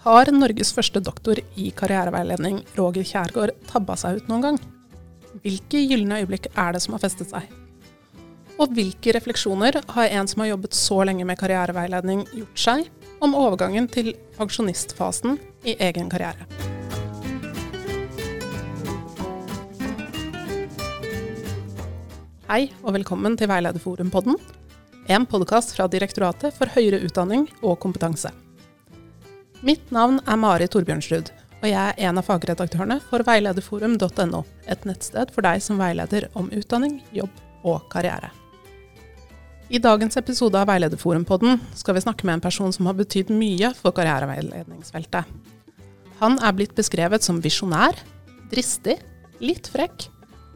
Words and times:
Har 0.00 0.30
Norges 0.32 0.70
første 0.72 0.96
doktor 1.04 1.36
i 1.60 1.66
karriereveiledning, 1.76 2.62
Roger 2.78 3.04
Kjærgaard, 3.04 3.50
tabba 3.68 3.98
seg 4.00 4.16
ut 4.16 4.30
noen 4.30 4.46
gang? 4.46 4.56
Hvilke 5.44 5.82
gylne 5.84 6.22
øyeblikk 6.22 6.48
er 6.56 6.72
det 6.72 6.80
som 6.80 6.96
har 6.96 7.02
festet 7.02 7.28
seg? 7.28 7.50
Og 8.56 8.72
hvilke 8.72 9.12
refleksjoner 9.12 9.76
har 9.92 10.16
en 10.16 10.32
som 10.32 10.40
har 10.40 10.54
jobbet 10.54 10.78
så 10.78 11.02
lenge 11.04 11.28
med 11.28 11.36
karriereveiledning, 11.36 12.24
gjort 12.32 12.64
seg 12.64 12.88
om 13.20 13.36
overgangen 13.36 13.92
til 13.92 14.14
pensjonistfasen 14.40 15.36
i 15.68 15.76
egen 15.76 16.08
karriere? 16.08 16.48
Hei 22.48 22.70
og 22.80 22.94
velkommen 22.96 23.36
til 23.36 23.52
Veilederforum-podden, 23.52 24.40
en 25.12 25.28
podkast 25.28 25.76
fra 25.76 25.92
Direktoratet 25.92 26.56
for 26.56 26.72
høyere 26.72 27.04
utdanning 27.04 27.50
og 27.60 27.82
kompetanse. 27.84 28.32
Mitt 29.60 29.90
navn 29.92 30.22
er 30.24 30.38
Mari 30.40 30.64
Torbjørnsrud, 30.72 31.28
og 31.60 31.66
jeg 31.68 31.76
er 31.76 31.98
en 32.08 32.16
av 32.16 32.24
fagredaktørene 32.24 32.96
for 33.10 33.20
veilederforum.no, 33.26 34.40
et 34.64 34.86
nettsted 34.88 35.32
for 35.34 35.44
deg 35.44 35.60
som 35.60 35.80
veileder 35.80 36.30
om 36.32 36.48
utdanning, 36.56 37.02
jobb 37.12 37.42
og 37.68 37.84
karriere. 37.92 38.32
I 39.70 39.78
dagens 39.78 40.16
episode 40.16 40.58
av 40.58 40.66
Veilederforum-podden 40.66 41.60
skal 41.78 41.94
vi 41.94 42.02
snakke 42.02 42.26
med 42.26 42.38
en 42.38 42.42
person 42.42 42.72
som 42.74 42.88
har 42.88 42.96
betydd 42.98 43.28
mye 43.30 43.70
for 43.76 43.94
karriereveiledningsfeltet. 43.94 45.28
Han 46.24 46.40
er 46.40 46.56
blitt 46.56 46.74
beskrevet 46.74 47.22
som 47.22 47.38
visjonær, 47.44 48.00
dristig, 48.50 48.96
litt 49.44 49.68
frekk 49.70 50.08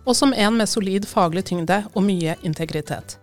og 0.05 0.16
som 0.16 0.32
en 0.32 0.58
med 0.58 0.68
solid 0.68 1.06
faglig 1.08 1.44
tyngde 1.52 1.84
og 1.92 2.05
mye 2.08 2.34
integritet. 2.42 3.18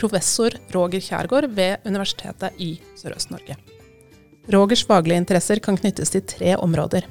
Professor 0.00 0.56
Roger 0.74 1.04
Kjærgaard 1.04 1.52
ved 1.54 1.84
Universitetet 1.86 2.56
i 2.58 2.78
Sørøst-Norge. 2.98 3.77
Rogers 4.48 4.80
faglige 4.88 5.20
interesser 5.20 5.60
kan 5.60 5.76
knyttes 5.76 6.08
til 6.14 6.22
tre 6.24 6.54
områder. 6.56 7.04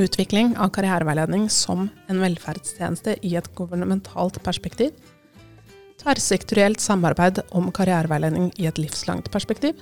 Utvikling 0.00 0.54
av 0.56 0.70
karriereveiledning 0.72 1.50
som 1.52 1.90
en 2.08 2.20
velferdstjeneste 2.22 3.18
i 3.20 3.34
et 3.36 3.50
governmentalt 3.58 4.38
perspektiv. 4.44 4.94
Tverrsektorielt 6.00 6.80
samarbeid 6.80 7.42
om 7.52 7.68
karriereveiledning 7.76 8.48
i 8.56 8.64
et 8.70 8.80
livslangt 8.80 9.28
perspektiv. 9.34 9.76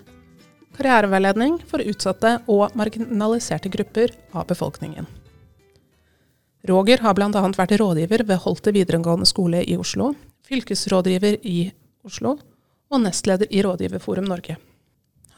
Karriereveiledning 0.75 1.61
for 1.71 1.87
utsatte 1.87 2.33
og 2.51 2.75
marginaliserte 2.75 3.71
grupper 3.71 4.17
av 4.35 4.49
befolkningen. 4.51 5.07
Roger 6.67 7.05
har 7.07 7.15
bl.a. 7.15 7.31
vært 7.31 7.77
rådgiver 7.79 8.27
ved 8.27 8.43
Holte 8.43 8.75
videregående 8.75 9.29
skole 9.31 9.63
i 9.63 9.79
Oslo, 9.79 10.11
fylkesrådgiver 10.51 11.39
i 11.47 11.61
Oslo 12.03 12.35
og 12.91 13.01
nestleder 13.07 13.47
i 13.55 13.63
Rådgiverforum 13.63 14.27
Norge. 14.27 14.59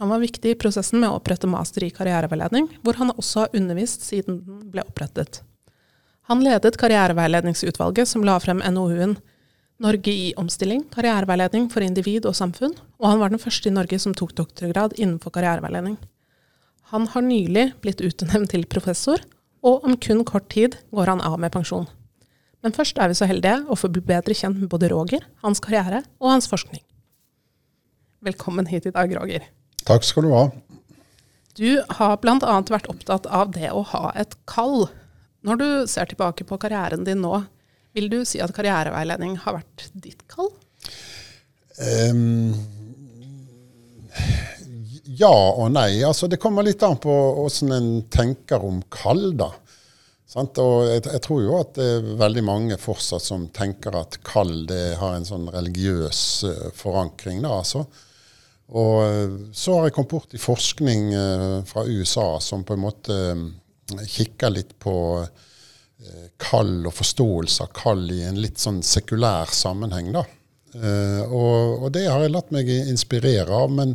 Han 0.00 0.08
var 0.08 0.22
viktig 0.22 0.50
i 0.50 0.58
prosessen 0.58 1.00
med 1.02 1.10
å 1.10 1.18
opprette 1.18 1.50
master 1.50 1.84
i 1.84 1.92
karriereveiledning, 1.94 2.68
hvor 2.82 2.98
han 3.00 3.12
også 3.14 3.44
har 3.44 3.56
undervist 3.58 4.06
siden 4.06 4.40
den 4.46 4.70
ble 4.72 4.84
opprettet. 4.86 5.42
Han 6.30 6.42
ledet 6.44 6.78
karriereveiledningsutvalget 6.80 8.08
som 8.08 8.24
la 8.24 8.38
frem 8.40 8.62
NOU-en 8.62 9.18
Norge 9.82 10.12
i 10.14 10.32
omstilling, 10.38 10.84
karriereveiledning 10.94 11.66
for 11.72 11.82
individ 11.82 12.26
og 12.28 12.36
samfunn, 12.38 12.74
og 13.02 13.08
han 13.08 13.22
var 13.22 13.32
den 13.32 13.42
første 13.42 13.70
i 13.70 13.74
Norge 13.74 13.98
som 13.98 14.14
tok 14.14 14.34
doktorgrad 14.38 14.94
innenfor 14.94 15.34
karriereveiledning. 15.34 15.96
Han 16.92 17.08
har 17.10 17.24
nylig 17.26 17.72
blitt 17.82 18.02
utnevnt 18.04 18.52
til 18.52 18.66
professor, 18.70 19.22
og 19.62 19.82
om 19.86 19.96
kun 19.96 20.22
kort 20.28 20.48
tid 20.54 20.76
går 20.94 21.10
han 21.10 21.24
av 21.24 21.38
med 21.42 21.54
pensjon. 21.54 21.88
Men 22.62 22.74
først 22.76 22.98
er 23.02 23.10
vi 23.10 23.18
så 23.18 23.26
heldige 23.26 23.64
å 23.66 23.78
få 23.78 23.90
bli 23.90 24.04
bedre 24.06 24.36
kjent 24.38 24.60
med 24.60 24.70
både 24.70 24.92
Roger, 24.92 25.26
hans 25.42 25.62
karriere 25.62 26.04
og 26.22 26.30
hans 26.36 26.46
forskning. 26.50 26.82
Velkommen 28.22 28.70
hit 28.70 28.86
i 28.86 28.94
dag, 28.94 29.10
Roger. 29.18 29.48
Takk 29.88 30.06
skal 30.06 30.28
du 30.28 30.34
ha. 30.34 30.44
Du 31.58 31.82
har 31.98 32.16
bl.a. 32.22 32.58
vært 32.72 32.88
opptatt 32.88 33.26
av 33.28 33.52
det 33.52 33.70
å 33.74 33.82
ha 33.92 34.10
et 34.16 34.36
kall. 34.48 34.86
Når 35.44 35.58
du 35.60 35.68
ser 35.90 36.08
tilbake 36.08 36.46
på 36.48 36.58
karrieren 36.62 37.04
din 37.04 37.20
nå, 37.24 37.42
vil 37.92 38.08
du 38.08 38.22
si 38.24 38.40
at 38.40 38.54
karriereveiledning 38.56 39.36
har 39.44 39.58
vært 39.58 39.88
ditt 39.92 40.22
kall? 40.32 40.48
Um, 41.76 42.54
ja 45.04 45.32
og 45.32 45.72
nei. 45.74 46.00
Altså, 46.06 46.28
det 46.30 46.40
kommer 46.40 46.64
litt 46.64 46.82
an 46.86 46.96
på 47.02 47.12
åssen 47.44 47.74
en 47.74 47.90
tenker 48.12 48.64
om 48.64 48.80
kall, 48.92 49.32
da. 49.36 49.50
Sant? 50.32 50.56
Og 50.62 50.86
jeg, 50.88 51.04
jeg, 51.10 51.20
tror 51.26 51.42
jo 51.44 51.58
at 51.58 51.74
det 51.76 51.88
er 51.98 52.14
veldig 52.22 52.44
mange 52.48 52.80
fortsatt 52.80 53.24
som 53.26 53.44
tenker 53.52 53.98
at 53.98 54.16
kall 54.24 54.62
det 54.70 54.94
har 55.02 55.18
en 55.18 55.28
sånn 55.28 55.50
religiøs 55.52 56.22
uh, 56.48 56.70
forankring. 56.78 57.42
da, 57.44 57.58
altså. 57.60 57.84
Og 58.72 58.98
uh, 59.04 59.38
så 59.52 59.78
har 59.78 59.88
jeg 59.88 59.96
kommet 59.96 60.14
bort 60.14 60.36
i 60.36 60.40
forskning 60.40 61.10
uh, 61.14 61.58
fra 61.68 61.84
USA 61.86 62.36
som 62.40 62.64
på 62.64 62.76
en 62.76 62.84
måte 62.86 63.16
kikker 63.92 64.54
litt 64.54 64.78
på 64.80 64.94
kall 66.40 66.86
og 66.88 66.94
forståelse 66.96 67.62
av 67.62 67.68
kall 67.76 68.00
i 68.10 68.22
en 68.26 68.38
litt 68.40 68.58
sånn 68.58 68.80
sekulær 68.82 69.52
sammenheng. 69.54 70.08
da. 70.14 70.22
Og, 71.28 71.82
og, 71.84 71.84
det 71.94 72.06
har 72.08 72.24
jeg 72.24 72.32
latt 72.32 72.50
meg 72.54 72.70
inspirere 72.72 73.54
av. 73.54 73.70
men 73.70 73.92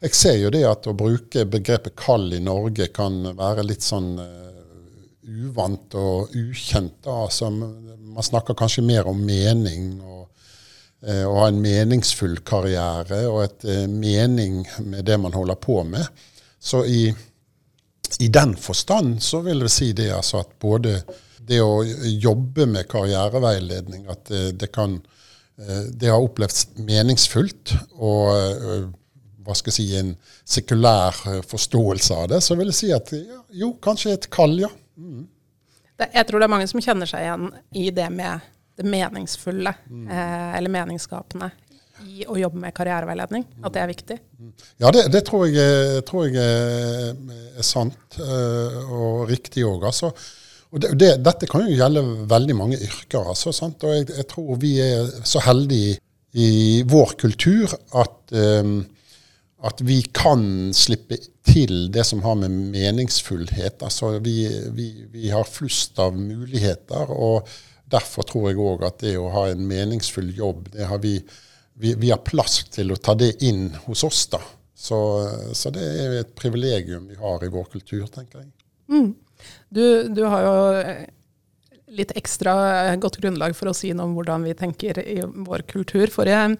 jeg 0.00 0.16
ser 0.16 0.38
jo 0.38 0.52
det 0.54 0.62
at 0.68 0.86
å 0.88 0.94
bruke 0.96 1.44
begrepet 1.50 1.96
kall 2.00 2.30
i 2.32 2.40
Norge 2.40 2.86
kan 2.96 3.18
være 3.36 3.66
litt 3.66 3.84
sånn 3.84 4.14
uvant 5.24 5.98
og 6.00 6.32
ukjent. 6.36 7.04
Altså, 7.10 7.50
man 7.50 8.24
snakker 8.24 8.56
kanskje 8.56 8.86
mer 8.86 9.08
om 9.10 9.20
mening 9.26 9.98
og 10.00 10.28
uh, 11.08 11.24
å 11.28 11.36
ha 11.40 11.50
en 11.50 11.60
meningsfull 11.62 12.38
karriere 12.46 13.24
og 13.30 13.42
et 13.44 13.68
uh, 13.68 13.84
mening 13.90 14.62
med 14.86 15.04
det 15.08 15.18
man 15.20 15.36
holder 15.36 15.60
på 15.60 15.80
med. 15.88 16.24
Så 16.60 16.84
i, 16.88 17.06
i 18.24 18.28
den 18.32 18.56
forstand 18.60 19.20
så 19.22 19.42
vil 19.44 19.64
jeg 19.66 19.74
si 19.74 19.92
det 19.96 20.10
altså 20.16 20.42
at 20.44 20.56
både 20.60 20.98
det 21.44 21.60
å 21.60 21.82
jobbe 21.84 22.64
med 22.70 22.88
karriereveiledning, 22.88 24.06
at 24.08 24.30
det, 24.30 24.44
det 24.62 24.72
kan 24.72 24.96
det 25.54 26.08
har 26.10 26.18
opplevd 26.18 26.80
meningsfullt. 26.82 27.76
og 28.02 28.88
hva 29.44 29.56
skal 29.56 29.72
jeg 29.72 29.76
si, 29.76 29.86
en 29.98 30.14
sekulær 30.48 31.20
eh, 31.30 31.42
forståelse 31.44 32.16
av 32.16 32.32
det, 32.32 32.40
så 32.44 32.56
vil 32.58 32.70
jeg 32.72 32.78
si 32.78 32.90
at 32.96 33.12
ja, 33.16 33.40
jo, 33.64 33.74
kanskje 33.84 34.16
et 34.16 34.28
kall, 34.32 34.56
ja. 34.64 34.70
Mm. 34.96 35.26
Jeg 36.04 36.26
tror 36.26 36.42
det 36.42 36.46
er 36.48 36.54
mange 36.56 36.66
som 36.70 36.82
kjenner 36.82 37.08
seg 37.08 37.22
igjen 37.22 37.50
i 37.78 37.88
det 37.94 38.08
med 38.10 38.46
det 38.76 38.86
meningsfulle, 38.88 39.74
mm. 39.86 40.06
eh, 40.08 40.48
eller 40.58 40.72
meningsskapende, 40.74 41.50
i 42.04 42.24
å 42.28 42.36
jobbe 42.36 42.60
med 42.60 42.74
karriereveiledning. 42.76 43.44
At 43.64 43.74
det 43.76 43.82
er 43.82 43.90
viktig. 43.90 44.16
Ja, 44.82 44.90
det, 44.94 45.06
det 45.14 45.22
tror, 45.28 45.46
jeg, 45.48 46.02
tror, 46.08 46.26
jeg, 46.26 47.12
er 47.54 47.66
sant 47.66 48.18
og 48.18 49.30
riktig 49.30 49.62
òg. 49.64 49.86
Altså. 49.88 50.10
Det, 50.74 50.90
det, 50.98 51.12
dette 51.22 51.48
kan 51.48 51.62
jo 51.64 51.76
gjelde 51.78 52.02
veldig 52.30 52.56
mange 52.58 52.80
yrker. 52.82 53.30
Altså, 53.30 53.54
og 53.54 53.94
jeg, 53.94 54.08
jeg, 54.10 54.26
tror 54.32 54.58
vi 54.60 54.74
er 54.82 55.14
så 55.22 55.44
heldige 55.46 56.00
i 56.34 56.82
vår 56.90 57.14
kultur 57.22 57.70
at 57.94 58.34
um, 58.34 58.80
at 59.64 59.80
vi 59.80 60.02
kan 60.12 60.74
slippe 60.76 61.16
til 61.48 61.86
det 61.92 62.04
som 62.04 62.22
har 62.24 62.36
med 62.36 62.52
meningsfullhet. 62.72 63.82
Altså 63.82 64.18
vi, 64.18 64.48
vi, 64.76 64.88
vi 65.12 65.30
har 65.32 65.48
flust 65.48 65.98
av 66.02 66.16
muligheter, 66.16 67.08
og 67.08 67.48
derfor 67.90 68.26
tror 68.28 68.50
jeg 68.50 68.60
òg 68.60 68.84
at 68.88 69.00
det 69.04 69.16
å 69.20 69.30
ha 69.34 69.48
en 69.52 69.64
meningsfull 69.68 70.30
jobb, 70.36 70.68
det 70.74 70.88
har 70.90 71.00
vi, 71.02 71.18
vi, 71.80 71.94
vi 72.00 72.12
har 72.12 72.22
plass 72.24 72.62
til 72.74 72.94
å 72.94 73.00
ta 73.00 73.16
det 73.18 73.34
inn 73.46 73.68
hos 73.86 74.04
oss. 74.06 74.26
da. 74.32 74.40
Så, 74.74 74.98
så, 75.56 75.70
det 75.72 75.84
er 75.84 76.16
et 76.20 76.32
privilegium 76.36 77.06
vi 77.08 77.18
har 77.20 77.44
i 77.44 77.52
vår 77.52 77.68
kultur, 77.72 78.06
tenker 78.12 78.42
jeg. 78.42 78.50
Mm. 78.90 79.12
Du, 79.68 79.84
du, 80.12 80.24
har 80.28 80.44
jo 80.44 80.56
litt 81.94 82.12
ekstra 82.18 82.54
godt 83.00 83.20
grunnlag 83.22 83.54
for 83.56 83.70
å 83.70 83.76
si 83.76 83.92
noe 83.94 84.10
om 84.10 84.16
hvordan 84.18 84.44
vi 84.44 84.56
tenker 84.58 85.00
i 85.00 85.20
vår 85.22 85.64
kultur. 85.70 86.10
Forrige 86.12 86.56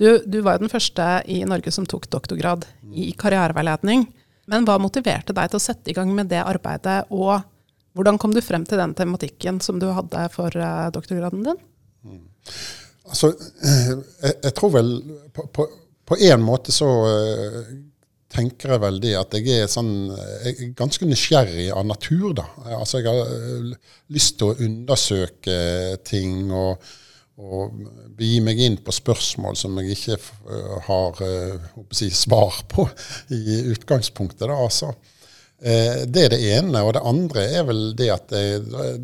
du, 0.00 0.06
du 0.24 0.40
var 0.40 0.56
jo 0.56 0.64
den 0.64 0.72
første 0.72 1.06
i 1.28 1.42
Norge 1.44 1.72
som 1.74 1.84
tok 1.84 2.08
doktorgrad 2.08 2.64
i 2.96 3.10
karriereveiledning. 3.20 4.06
Men 4.50 4.64
hva 4.66 4.78
motiverte 4.80 5.34
deg 5.36 5.50
til 5.50 5.60
å 5.60 5.62
sette 5.62 5.92
i 5.92 5.94
gang 5.94 6.10
med 6.16 6.30
det 6.32 6.40
arbeidet, 6.40 7.04
og 7.12 7.44
hvordan 7.96 8.18
kom 8.22 8.34
du 8.34 8.40
frem 8.44 8.64
til 8.68 8.80
den 8.80 8.94
tematikken 8.98 9.60
som 9.64 9.80
du 9.82 9.88
hadde 9.94 10.26
for 10.34 10.54
uh, 10.54 10.88
doktorgraden 10.94 11.44
din? 11.46 11.60
Mm. 12.06 12.24
Altså, 13.10 13.32
eh, 13.34 13.88
jeg, 13.90 14.34
jeg, 14.44 14.52
tror 14.54 14.74
vel 14.76 14.90
på, 15.34 15.66
en 16.14 16.44
måte 16.44 16.74
så 16.74 16.86
uh, 16.86 17.72
tenker 18.30 18.76
jeg 18.76 18.82
vel 18.84 19.00
det 19.02 19.16
at 19.18 19.34
jeg 19.34 19.64
er, 19.64 19.70
sånn, 19.70 19.92
jeg 20.44 20.54
er 20.54 20.72
ganske 20.78 21.08
nysgjerrig 21.08 21.68
av 21.74 21.86
natur. 21.88 22.30
da. 22.38 22.46
Altså, 22.78 23.02
Jeg 23.02 23.10
har 23.10 23.70
lyst 24.14 24.38
til 24.38 24.52
å 24.52 24.58
undersøke 24.68 25.60
ting. 26.06 26.50
og 26.54 26.90
og 27.40 27.72
begi 28.18 28.40
meg 28.44 28.58
inn 28.60 28.74
på 28.84 28.92
spørsmål 28.92 29.54
som 29.56 29.78
jeg 29.80 29.94
ikke 29.94 30.16
har 30.84 31.22
uh, 31.24 31.94
svar 32.12 32.58
på 32.68 32.84
i 33.32 33.62
utgangspunktet. 33.72 34.44
Da, 34.44 34.58
altså. 34.60 34.90
Uh, 35.60 36.06
det 36.08 36.22
er 36.24 36.32
det 36.32 36.40
ene. 36.56 36.84
Og 36.86 36.94
det 36.96 37.04
andre 37.04 37.44
er 37.58 37.66
vel 37.68 37.82
det 37.98 38.08
at 38.14 38.30
det, 38.32 38.44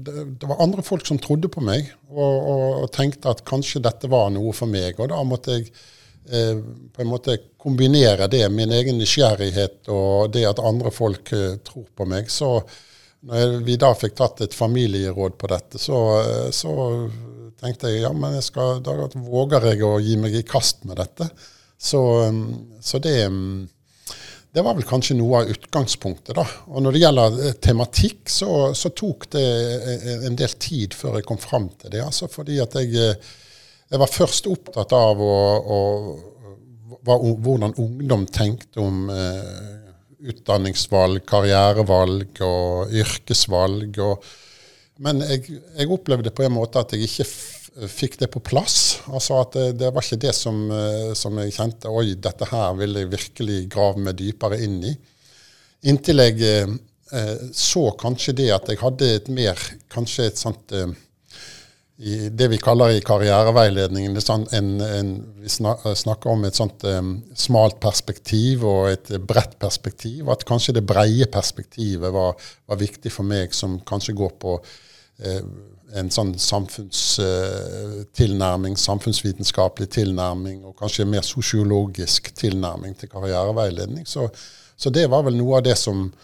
det, 0.06 0.24
det 0.40 0.48
var 0.48 0.62
andre 0.64 0.84
folk 0.86 1.04
som 1.08 1.20
trodde 1.20 1.50
på 1.52 1.64
meg, 1.64 1.90
og, 2.08 2.36
og, 2.36 2.64
og, 2.84 2.88
tenkte 2.94 3.32
at 3.34 3.44
kanskje 3.48 3.84
dette 3.84 4.08
var 4.12 4.30
noe 4.34 4.54
for 4.56 4.70
meg. 4.70 4.96
Og 5.00 5.12
da 5.12 5.20
måtte 5.26 5.58
jeg 5.58 5.68
eh, 6.30 6.56
på 6.92 7.02
en 7.02 7.10
måte 7.10 7.38
kombinere 7.58 8.26
det, 8.26 8.48
min 8.48 8.72
egen 8.72 8.98
nysgjerrighet 9.00 9.88
og 9.92 10.32
det 10.34 10.46
at 10.48 10.62
andre 10.62 10.92
folk 10.94 11.32
eh, 11.34 11.56
tror 11.66 11.86
på 11.96 12.06
meg. 12.08 12.30
Så 12.30 12.60
når 13.26 13.60
vi 13.66 13.78
da 13.80 13.92
fikk 13.98 14.16
tatt 14.18 14.44
et 14.44 14.54
familieråd 14.54 15.38
på 15.38 15.50
dette, 15.50 15.80
så, 15.82 16.00
eh, 16.22 16.50
så 16.54 16.72
tenkte 17.60 17.92
jeg 17.92 18.04
ja, 18.04 18.12
men 18.14 18.36
jeg 18.38 18.48
skal, 18.50 18.80
da 18.84 19.08
våger 19.14 19.70
jeg 19.72 19.84
å 19.86 19.96
gi 20.02 20.18
meg 20.20 20.36
i 20.36 20.46
kast 20.46 20.84
med 20.86 21.00
dette. 21.00 21.28
Så, 21.76 22.00
så 22.80 22.98
det, 23.04 23.18
mm, 23.28 23.66
det 24.56 24.64
var 24.64 24.76
vel 24.78 24.86
kanskje 24.88 25.18
noe 25.18 25.42
av 25.42 25.50
utgangspunktet. 25.52 26.32
da. 26.38 26.46
Og 26.72 26.80
Når 26.82 26.96
det 26.96 27.02
gjelder 27.02 27.40
eh, 27.44 27.56
tematikk, 27.60 28.22
så, 28.32 28.52
så 28.72 28.90
tok 28.96 29.28
det 29.36 29.48
en 30.30 30.38
del 30.38 30.54
tid 30.56 30.96
før 30.96 31.18
jeg 31.20 31.28
kom 31.28 31.40
fram 31.42 31.68
til 31.76 31.92
det. 31.92 32.00
altså 32.06 32.30
Fordi 32.32 32.56
at 32.64 32.80
jeg 32.80 33.18
jeg 33.86 34.02
var 34.02 34.10
først 34.10 34.48
opptatt 34.50 34.92
av 34.96 35.20
å, 35.22 35.34
å, 35.76 35.80
hva, 37.06 37.16
hvordan 37.22 37.76
ungdom 37.78 38.24
tenkte 38.26 38.82
om 38.82 39.06
eh, 39.14 39.76
utdanningsvalg, 40.26 41.22
karrierevalg 41.28 42.40
og 42.42 42.96
yrkesvalg. 42.98 44.00
Og, 44.02 44.26
men 45.06 45.22
jeg, 45.28 45.60
jeg, 45.76 45.90
opplevde 45.92 46.34
på 46.34 46.46
en 46.46 46.56
måte 46.56 46.82
at 46.82 46.96
jeg 46.96 47.06
ikke 47.06 47.28
fikk 47.84 48.18
det 48.22 48.30
på 48.32 48.40
plass. 48.40 49.02
Altså 49.12 49.40
at 49.42 49.56
det, 49.56 49.66
det 49.82 49.92
var 49.92 50.04
ikke 50.04 50.20
det 50.24 50.34
som, 50.36 50.66
eh, 50.72 51.12
som, 51.18 51.36
jeg 51.42 51.54
kjente 51.56 51.92
Oi, 51.92 52.14
dette 52.16 52.48
her 52.50 52.76
vil 52.78 53.00
jeg 53.02 53.12
virkelig 53.12 53.62
grave 53.72 54.02
meg 54.02 54.18
dypere 54.18 54.60
inn 54.64 54.78
i. 54.88 54.94
Inntil 55.90 56.24
jeg 56.24 56.40
eh, 56.46 57.34
så 57.54 57.90
kanskje 58.00 58.36
det 58.40 58.52
at 58.54 58.70
jeg 58.72 58.80
hadde 58.80 59.10
et 59.20 59.28
mer 59.30 59.60
Kanskje 59.92 60.30
et 60.30 60.40
sånt 60.40 60.72
eh, 60.74 60.88
i 61.96 62.16
det 62.28 62.50
vi 62.52 62.58
kaller 62.60 62.92
i 62.92 63.04
karriereveiledningen 63.04 64.18
sånn 64.20 64.42
en, 64.52 64.66
en, 64.84 65.12
Vi 65.40 65.48
snakker 65.48 66.28
om 66.28 66.42
et 66.44 66.58
sånt 66.58 66.84
um, 66.84 67.14
smalt 67.32 67.78
perspektiv 67.80 68.66
og 68.68 68.90
et 68.90 69.12
bredt 69.24 69.54
perspektiv. 69.62 70.28
At 70.28 70.44
kanskje 70.44 70.74
det 70.76 70.84
breie 70.84 71.24
perspektivet 71.32 72.12
var, 72.12 72.36
var 72.68 72.80
viktig 72.82 73.12
for 73.14 73.24
meg, 73.24 73.56
som 73.56 73.78
kanskje 73.88 74.12
går 74.18 74.34
på 74.42 74.58
uh, 74.58 75.40
en 75.94 76.10
sånn 76.10 76.38
samfunnstilnærming, 76.40 78.72
uh, 78.74 78.78
samfunnsvitenskapelig 78.80 79.88
tilnærming, 79.94 80.64
og 80.66 80.76
kanskje 80.80 81.04
mer 81.08 81.22
sosiologisk 81.26 82.34
tilnærming 82.34 82.96
til 82.98 83.08
karriereveiledning. 83.12 84.06
Så, 84.08 84.28
så 84.76 84.90
det 84.90 85.10
var 85.12 85.22
vel 85.28 85.36
noe 85.38 85.56
av 85.60 85.64
det 85.68 85.76
som 85.78 86.10
uh, 86.10 86.16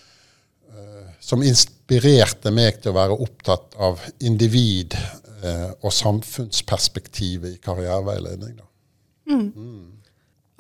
som 1.23 1.43
inspirerte 1.47 2.51
meg 2.55 2.81
til 2.83 2.91
å 2.91 2.99
være 2.99 3.17
opptatt 3.25 3.77
av 3.81 4.03
individ 4.27 4.97
eh, 4.99 5.71
og 5.81 5.95
samfunnsperspektivet 5.95 7.57
i 7.57 7.61
karriereveiledning. 7.63 8.57
Mm. 9.31 9.49
Mm. 9.55 9.85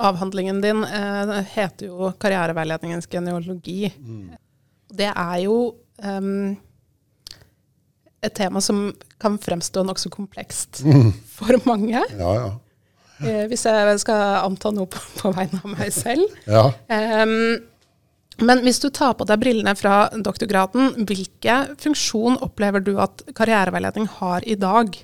Avhandlingen 0.02 0.60
din 0.62 0.84
eh, 0.86 1.34
heter 1.54 1.90
jo 1.90 2.12
'Karriereveiledningens 2.14 3.10
genealogi'. 3.10 3.90
Mm. 3.98 4.30
Det 4.92 5.10
er 5.10 5.38
jo 5.42 5.56
um, 6.04 6.54
et 8.22 8.34
tema 8.36 8.62
som 8.62 8.84
kan 9.22 9.38
fremstå 9.42 9.82
nokså 9.86 10.12
komplekst 10.14 10.82
mm. 10.86 11.10
for 11.36 11.58
mange. 11.68 11.98
Ja, 12.18 12.34
ja. 12.38 12.52
Eh, 13.22 13.44
hvis 13.50 13.66
jeg 13.68 13.98
skal 14.02 14.40
anta 14.42 14.72
noe 14.74 14.88
på, 14.90 15.02
på 15.20 15.34
vegne 15.34 15.60
av 15.62 15.76
meg 15.76 15.92
selv. 15.94 16.26
ja. 16.46 16.70
Um, 16.88 17.68
men 18.40 18.62
hvis 18.64 18.80
du 18.80 18.88
tar 18.90 19.12
på 19.18 19.26
deg 19.28 19.40
brillene 19.42 19.74
fra 19.78 20.08
doktorgraden, 20.16 21.04
hvilken 21.06 21.74
funksjon 21.80 22.40
opplever 22.42 22.82
du 22.82 22.94
at 23.02 23.24
karriereveiledning 23.36 24.08
har 24.18 24.46
i 24.48 24.56
dag? 24.58 24.96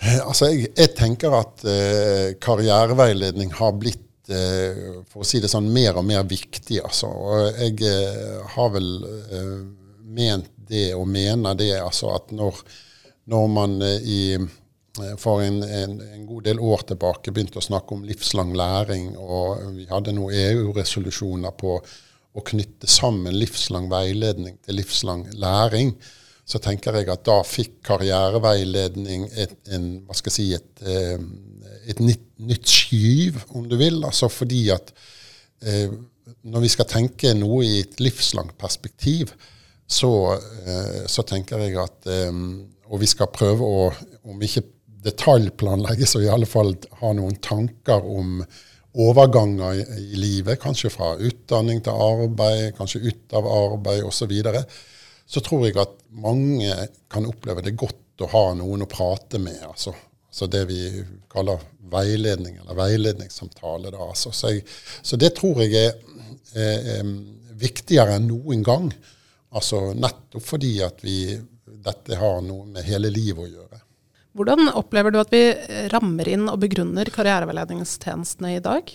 Eh, 0.00 0.20
altså, 0.24 0.48
jeg, 0.50 0.70
jeg 0.78 0.94
tenker 0.98 1.36
at 1.36 1.66
eh, 1.68 2.30
karriereveiledning 2.40 3.52
har 3.58 3.76
blitt 3.78 4.32
eh, 4.32 5.02
for 5.10 5.22
å 5.22 5.28
si 5.28 5.42
det 5.42 5.52
sånn, 5.52 5.68
mer 5.74 6.00
og 6.00 6.08
mer 6.08 6.24
viktig. 6.28 6.80
Altså. 6.82 7.10
Og 7.12 7.60
jeg 7.60 7.76
eh, 7.84 8.40
har 8.56 8.72
vel 8.74 8.90
eh, 9.04 9.54
ment 10.16 10.50
det 10.70 10.86
og 10.94 11.08
mener 11.10 11.58
det 11.58 11.74
altså 11.80 12.14
at 12.14 12.32
når, 12.32 12.62
når 13.30 13.52
man 13.58 13.76
eh, 13.82 14.00
i 14.06 14.20
Eh, 14.98 15.16
for 15.16 15.42
en, 15.42 15.62
en, 15.62 16.00
en, 16.00 16.26
god 16.26 16.42
del 16.48 16.60
år 16.60 16.84
tilbake 16.90 17.32
begynte 17.32 17.60
å 17.60 17.64
snakke 17.64 17.94
om 17.94 18.06
livslang 18.06 18.54
læring. 18.58 19.12
Og 19.18 19.76
vi 19.76 19.86
hadde 19.90 20.14
noen 20.16 20.34
EU-resolusjoner 20.34 21.54
på 21.58 21.76
å 22.30 22.46
knytte 22.46 22.90
sammen 22.90 23.36
livslang 23.38 23.88
veiledning 23.90 24.58
til 24.64 24.80
livslang 24.80 25.26
læring. 25.38 25.94
Så 26.46 26.58
tenker 26.62 26.98
jeg 26.98 27.10
at 27.12 27.22
da 27.26 27.38
fikk 27.46 27.78
karriereveiledning 27.86 29.28
et, 29.38 29.54
en, 29.70 29.90
hva 30.06 30.16
skal 30.18 30.32
jeg 30.32 30.38
si, 30.38 30.48
et, 30.58 30.82
eh, 30.82 31.18
et 31.90 32.02
nytt, 32.02 32.26
nytt, 32.42 32.66
skyv, 32.66 33.44
om 33.54 33.68
du 33.70 33.78
vil. 33.78 34.02
Altså 34.06 34.30
fordi 34.32 34.64
at 34.74 34.90
eh, 35.62 35.92
når 36.50 36.66
vi 36.66 36.72
skal 36.72 36.90
tenke 36.90 37.34
noe 37.38 37.62
i 37.66 37.80
et 37.84 38.02
livslangt 38.02 38.56
perspektiv, 38.58 39.36
så, 39.90 40.10
så 41.10 41.24
tenker 41.26 41.64
jeg 41.64 41.74
at 41.82 42.06
Og 42.90 43.00
vi 43.02 43.08
skal 43.10 43.26
prøve 43.34 43.66
å, 43.66 43.88
om 44.30 44.42
ikke 44.42 44.62
detaljplanlegge, 45.02 46.06
så 46.06 46.20
i 46.22 46.28
alle 46.30 46.46
fall 46.46 46.74
ha 47.00 47.12
noen 47.16 47.38
tanker 47.42 48.04
om 48.04 48.40
overganger 48.98 49.78
i, 49.78 49.84
i 50.12 50.18
livet, 50.18 50.60
kanskje 50.62 50.90
fra 50.90 51.14
utdanning 51.16 51.82
til 51.84 51.94
arbeid, 51.94 52.72
kanskje 52.78 53.04
ut 53.06 53.36
av 53.38 53.46
arbeid 53.46 54.04
osv., 54.04 54.24
så, 54.24 54.30
videre, 54.30 54.64
så 55.26 55.42
tror 55.46 55.66
jeg 55.68 55.78
at 55.78 55.94
mange 56.10 56.74
kan 57.10 57.28
oppleve 57.28 57.62
det 57.66 57.78
godt 57.78 58.24
å 58.24 58.30
ha 58.32 58.46
noen 58.58 58.84
å 58.84 58.90
prate 58.90 59.38
med. 59.42 59.60
altså, 59.68 59.94
Så 60.30 60.50
det 60.50 60.64
vi 60.68 60.80
kaller 61.30 61.62
veiledning, 61.90 62.58
eller 62.60 62.78
veiledningssamtale. 62.78 63.92
Da, 63.94 64.02
altså. 64.10 64.32
så, 64.34 64.50
jeg, 64.54 64.66
så, 65.02 65.16
det 65.16 65.32
tror 65.38 65.62
jeg 65.62 65.74
er, 65.78 65.94
er, 66.54 66.90
er, 66.98 67.14
viktigere 67.60 68.16
enn 68.16 68.28
noen 68.30 68.62
gang. 68.64 68.86
Altså 69.50 69.90
Nettopp 69.98 70.46
fordi 70.46 70.76
at 70.86 71.02
vi, 71.02 71.34
dette 71.66 72.18
har 72.18 72.42
noe 72.46 72.68
med 72.70 72.86
hele 72.86 73.10
livet 73.12 73.44
å 73.44 73.50
gjøre. 73.50 73.80
Hvordan 74.38 74.70
opplever 74.78 75.10
du 75.10 75.18
at 75.18 75.32
vi 75.34 75.42
rammer 75.90 76.28
inn 76.30 76.46
og 76.52 76.60
begrunner 76.62 77.10
karriereveiledningstjenestene 77.10 78.54
i 78.54 78.62
dag? 78.62 78.92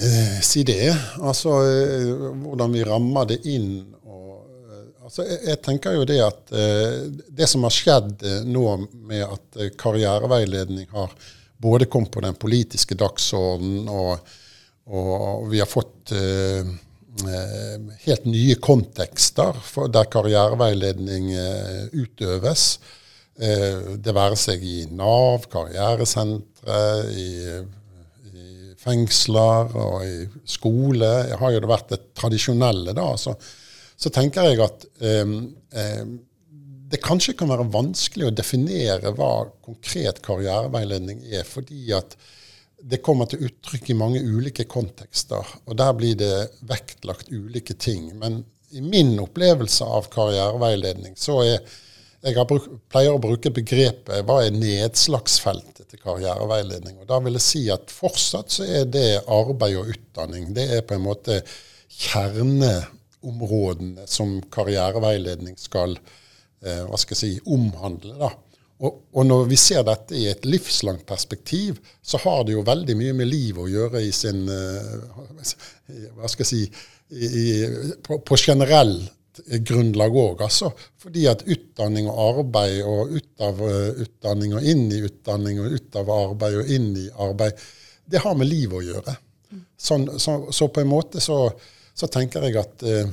Eh, 0.00 0.40
si 0.40 0.62
det. 0.64 0.94
Altså 1.20 1.56
eh, 1.66 2.12
hvordan 2.44 2.72
vi 2.72 2.84
rammer 2.86 3.26
det 3.28 3.40
inn. 3.50 3.82
Og, 4.06 4.46
eh, 4.70 4.86
altså, 5.04 5.26
jeg, 5.26 5.40
jeg, 5.50 5.60
tenker 5.66 5.98
jo 5.98 6.06
det 6.08 6.20
at 6.24 6.54
eh, 6.56 7.00
det 7.28 7.48
som 7.50 7.66
har 7.66 7.74
skjedd 7.74 8.22
eh, 8.22 8.38
nå 8.46 8.64
med 9.10 9.26
at 9.26 9.58
eh, 9.60 9.74
karriereveiledning 9.78 10.88
har 10.94 11.12
både 11.62 11.90
kommet 11.90 12.14
på 12.14 12.22
den 12.24 12.38
politiske 12.38 12.96
dagsordenen, 12.98 13.90
og, 13.90 14.32
og, 14.90 15.44
vi 15.52 15.60
har 15.62 15.68
fått 15.70 16.10
helt 18.06 18.24
nye 18.24 18.54
kontekster 18.62 19.58
der 19.92 20.06
karriereveiledning 20.10 21.28
utøves. 21.92 22.66
Eh, 23.40 23.96
det 23.96 24.12
være 24.12 24.36
seg 24.36 24.64
i 24.64 24.82
Nav, 24.92 25.46
karrieresentre, 25.52 26.80
i, 27.16 27.30
i, 28.28 28.74
fengsler 28.82 29.72
og 29.78 30.02
i 30.04 30.26
skole. 30.44 31.08
Jeg 31.30 31.40
har 31.40 31.54
jo 31.54 31.62
det 31.64 31.70
vært 31.70 31.94
det 31.94 32.00
tradisjonelle, 32.18 32.92
da. 32.96 33.08
Så, 33.16 33.34
så 33.96 34.12
tenker 34.12 34.50
jeg 34.50 34.60
at 34.66 34.84
um, 35.22 35.34
um, 35.72 36.12
det 36.92 37.00
kanskje 37.00 37.34
kan 37.38 37.48
være 37.48 37.70
vanskelig 37.72 38.28
å 38.28 38.36
definere 38.36 39.14
hva 39.16 39.32
konkret 39.64 40.20
karriereveiledning 40.26 41.24
er, 41.32 41.48
fordi 41.48 41.88
at 41.96 42.18
det 42.82 42.98
kommer 43.04 43.26
til 43.30 43.44
uttrykk 43.46 43.90
i 43.92 43.98
mange 43.98 44.20
ulike 44.22 44.64
kontekster, 44.70 45.46
og 45.66 45.76
der 45.78 45.92
blir 45.96 46.14
det 46.18 46.48
vektlagt 46.66 47.30
ulike 47.30 47.74
ting. 47.78 48.18
Men 48.18 48.44
i 48.72 48.80
min 48.82 49.20
opplevelse 49.22 49.84
av 49.84 50.08
karriereveiledning 50.12 51.14
så 51.20 51.42
er 51.44 51.58
jeg 52.22 52.46
bruk, 52.48 52.68
pleier 52.92 53.12
å 53.16 53.20
bruke 53.22 53.50
begrepet 53.54 54.24
hva 54.26 54.44
er 54.44 54.52
nedslagsfeltet 54.54 55.88
til 55.90 56.00
karriereveiledning. 56.02 56.98
Og 57.02 57.06
Da 57.10 57.16
vil 57.22 57.34
jeg 57.38 57.46
si 57.46 57.62
at 57.74 57.84
fortsatt 57.92 58.48
så 58.54 58.62
er 58.64 58.84
det 58.86 59.24
arbeid 59.26 59.76
og 59.80 59.88
utdanning. 59.94 60.44
Det 60.54 60.66
er 60.78 60.82
på 60.86 60.94
en 60.96 61.06
måte 61.06 61.34
kjerneområdene 62.02 64.02
som 64.10 64.28
karriereveiledning 64.54 65.56
skal 65.60 65.90
eh, 65.98 66.82
hva 66.86 66.96
skal 66.98 67.16
jeg 67.16 67.22
si, 67.22 67.32
omhandle. 67.46 68.14
da. 68.22 68.30
Og, 68.82 69.02
og, 69.14 69.24
når 69.28 69.44
vi 69.50 69.58
ser 69.60 69.84
dette 69.86 70.16
i 70.18 70.26
et 70.30 70.46
livslangt 70.48 71.04
perspektiv, 71.06 71.78
så 72.02 72.18
har 72.24 72.42
det 72.46 72.56
jo 72.56 72.64
veldig 72.66 72.96
mye 72.98 73.14
med 73.14 73.30
livet 73.30 73.62
å 73.62 73.70
gjøre 73.70 74.02
i 74.02 74.10
sin 74.14 74.42
uh, 74.50 75.20
Hva 76.16 76.30
skal 76.30 76.42
jeg 76.42 76.50
si 76.50 76.62
i, 77.12 77.44
på, 78.02 78.18
på 78.26 78.38
generell 78.40 78.96
grunnlag 79.68 80.16
òg, 80.16 80.42
altså. 80.44 80.72
Fordi 81.00 81.26
at 81.30 81.44
utdanning 81.46 82.08
og 82.10 82.18
arbeid, 82.24 82.80
og 82.88 83.14
ut 83.16 83.44
av 83.44 83.60
uh, 83.62 84.02
utdanning 84.02 84.56
og 84.58 84.66
inn 84.66 84.88
i 84.92 85.02
utdanning, 85.06 85.60
og 85.62 85.76
ut 85.76 86.00
av 86.00 86.10
arbeid 86.16 86.58
og 86.62 86.74
inn 86.74 86.90
i 87.04 87.06
arbeid, 87.22 87.62
det 88.12 88.20
har 88.24 88.34
med 88.36 88.50
livet 88.50 88.80
å 88.80 88.82
gjøre. 88.84 89.14
Sånn, 89.78 90.06
så, 90.20 90.38
så, 90.50 90.68
på 90.72 90.82
en 90.82 90.90
måte 90.90 91.20
så, 91.20 91.44
så 91.94 92.08
tenker 92.12 92.46
jeg 92.46 92.58
at 92.60 92.84
eh, 92.88 93.08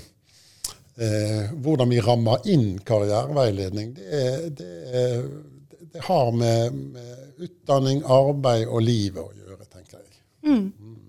eh, 1.01 1.53
hvordan 1.59 1.91
vi 1.91 2.01
rammer 2.03 2.45
inn 2.51 2.77
karriereveiledning, 2.85 3.93
det, 3.97 4.23
det, 4.59 4.73
det 5.91 6.01
har 6.05 6.31
med, 6.31 6.73
med 6.73 7.43
utdanning, 7.45 8.03
arbeid 8.05 8.67
og 8.67 8.81
livet 8.83 9.21
å 9.23 9.31
gjøre, 9.33 9.65
tenker 9.65 9.99
jeg. 9.99 10.19
Mm. 10.45 10.99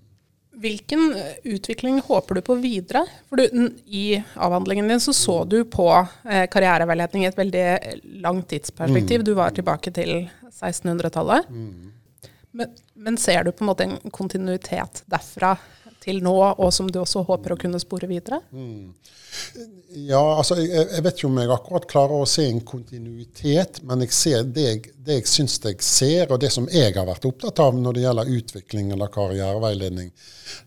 Hvilken 0.61 1.15
eh, 1.17 1.37
utvikling 1.55 2.01
håper 2.05 2.37
du 2.37 2.41
på 2.45 2.55
videre? 2.61 3.05
For 3.29 3.41
du, 3.41 3.69
I 3.85 4.23
avhandlingen 4.35 4.87
din 4.87 4.99
så, 4.99 5.13
så 5.13 5.43
du 5.45 5.63
på 5.65 5.87
eh, 6.29 6.45
karriereveiledning 6.51 7.25
i 7.25 7.29
et 7.31 7.39
veldig 7.39 7.65
langt 8.25 8.49
tidsperspektiv. 8.51 9.21
Mm. 9.21 9.25
Du 9.25 9.33
var 9.37 9.55
tilbake 9.55 9.93
til 9.95 10.13
1600-tallet. 10.51 11.49
Mm. 11.49 11.91
Men, 12.51 12.75
men, 12.93 13.17
ser 13.17 13.43
du 13.43 13.53
på 13.55 13.63
en 13.63 13.71
måte 13.71 13.87
en 13.87 14.11
kontinuitet 14.11 15.03
derfra 15.09 15.55
til 16.01 16.21
nå, 16.23 16.33
og 16.33 16.69
som 16.73 16.89
du 16.89 17.01
også 17.01 17.23
håper 17.27 17.53
å 17.53 17.59
kunne 17.61 17.79
spore 17.81 18.09
videre? 18.09 18.41
Mm. 18.51 18.93
Ja, 19.91 20.21
altså 20.37 20.55
jeg, 20.59 20.69
jeg, 20.71 21.03
vet 21.03 21.17
ikke 21.17 21.27
om 21.29 21.39
jeg 21.39 21.51
akkurat 21.51 21.87
klarer 21.91 22.23
å 22.23 22.27
se 22.29 22.45
en 22.47 22.61
kontinuitet, 22.67 23.81
men 23.87 24.03
jeg 24.05 24.15
ser 24.15 24.45
det, 24.55 24.67
det 25.03 25.19
jeg 25.19 25.29
syns 25.29 25.57
jeg 25.63 25.83
ser, 25.83 26.31
og 26.31 26.39
det 26.43 26.51
som 26.53 26.67
jeg 26.71 26.95
har 26.95 27.07
vært 27.07 27.27
opptatt 27.27 27.61
av 27.63 27.77
når 27.77 27.97
det 27.97 28.05
gjelder 28.05 28.31
utvikling 28.37 28.93
eller 28.95 29.11
karriereveiledning, 29.13 30.09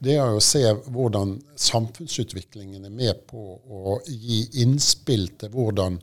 det 0.05 0.19
er 0.19 0.37
å 0.37 0.45
se 0.45 0.62
hvordan 0.87 1.38
samfunnsutviklingen 1.61 2.85
er 2.85 2.95
med 2.95 3.25
på 3.31 3.59
å 3.64 3.99
gi 4.07 4.45
innspill 4.64 5.29
til 5.41 5.53
hvordan 5.57 5.99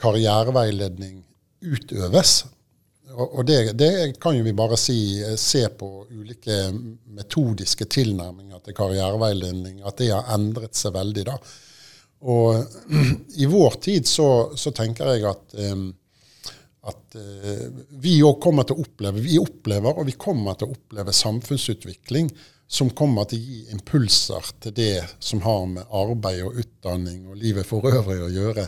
karriereveiledning 0.00 1.22
utøves. 1.64 2.42
Og 3.16 3.46
det, 3.48 3.72
det, 3.80 3.90
kan 4.20 4.36
jo 4.36 4.44
vi 4.44 4.52
bare 4.52 4.76
si, 4.76 5.22
eh, 5.24 5.36
se 5.40 5.62
på 5.72 5.88
ulike 6.10 6.56
metodiske 7.16 7.86
tilnærminger 7.88 8.60
til 8.64 8.76
karriereveiledning, 8.76 9.78
at 9.88 9.96
det 10.02 10.10
har 10.12 10.34
endret 10.34 10.76
seg 10.76 10.92
veldig. 10.96 11.24
da. 11.30 11.36
Og 12.28 12.60
i 13.42 13.48
vår 13.48 13.78
tid 13.86 14.08
så, 14.08 14.28
så 14.56 14.72
tenker 14.76 15.14
jeg 15.14 15.24
at, 15.30 15.56
um, 15.72 15.88
at 16.92 17.16
uh, 17.16 17.64
vi 18.04 18.18
òg 18.24 18.36
kommer 18.42 18.66
til 18.68 18.76
å 18.76 18.84
oppleve 18.84 19.24
Vi 19.24 19.40
opplever, 19.40 19.96
og 19.96 20.06
vi 20.08 20.18
kommer 20.20 20.58
til 20.58 20.68
å 20.68 20.76
oppleve 20.76 21.14
samfunnsutvikling 21.16 22.28
som 22.68 22.90
kommer 22.98 23.24
til 23.30 23.40
å 23.40 23.46
gi 23.48 23.62
impulser 23.72 24.52
til 24.60 24.76
det 24.76 25.04
som 25.22 25.40
har 25.46 25.64
med 25.70 25.88
arbeid 25.94 26.42
og 26.44 26.60
utdanning 26.60 27.30
og 27.30 27.40
livet 27.40 27.68
for 27.68 27.86
øvrig 27.86 28.20
å 28.26 28.32
gjøre. 28.34 28.66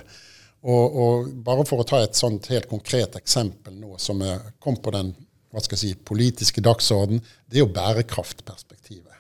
Og, 0.67 0.97
og, 0.99 1.29
bare 1.47 1.65
for 1.69 1.81
å 1.83 1.87
ta 1.87 2.00
et 2.03 2.19
sånt 2.19 2.49
helt 2.50 2.67
konkret 2.71 3.15
eksempel 3.19 3.77
nå, 3.79 3.95
som 4.03 4.23
kom 4.59 4.81
på 4.83 4.95
den 4.95 5.15
hva 5.49 5.62
skal 5.65 5.79
jeg 5.79 5.81
si, 5.81 6.05
politiske 6.05 6.61
dagsorden, 6.65 7.23
det 7.49 7.61
er 7.61 7.65
jo 7.65 7.73
bærekraftperspektivet. 7.73 9.15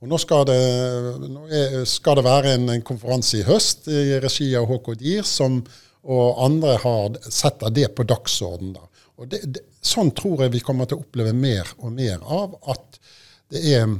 Og 0.00 0.08
Nå 0.08 0.16
skal 0.18 0.46
det, 0.48 0.60
nå 1.28 1.44
er, 1.52 1.82
skal 1.88 2.16
det 2.18 2.24
være 2.24 2.54
en, 2.56 2.70
en, 2.72 2.84
konferanse 2.86 3.42
i 3.42 3.44
høst 3.46 3.86
i 3.92 4.16
regi 4.22 4.48
av 4.56 4.66
HK 4.70 4.94
DIR, 4.98 5.26
som, 5.28 5.58
og 6.08 6.40
andre 6.40 6.78
har, 6.80 7.18
setter 7.28 7.74
det 7.76 7.90
på 7.94 8.06
dagsorden. 8.08 8.72
Da. 8.78 8.86
Og 9.20 9.28
det, 9.30 9.42
det, 9.44 9.66
sånn 9.84 10.14
tror 10.16 10.46
jeg 10.46 10.54
vi 10.56 10.62
kommer 10.64 10.88
til 10.88 10.98
å 10.98 11.04
oppleve 11.04 11.34
mer 11.36 11.68
og 11.78 11.92
mer 11.92 12.24
av. 12.24 12.56
At 12.72 12.96
det 13.52 13.62
er, 13.76 13.92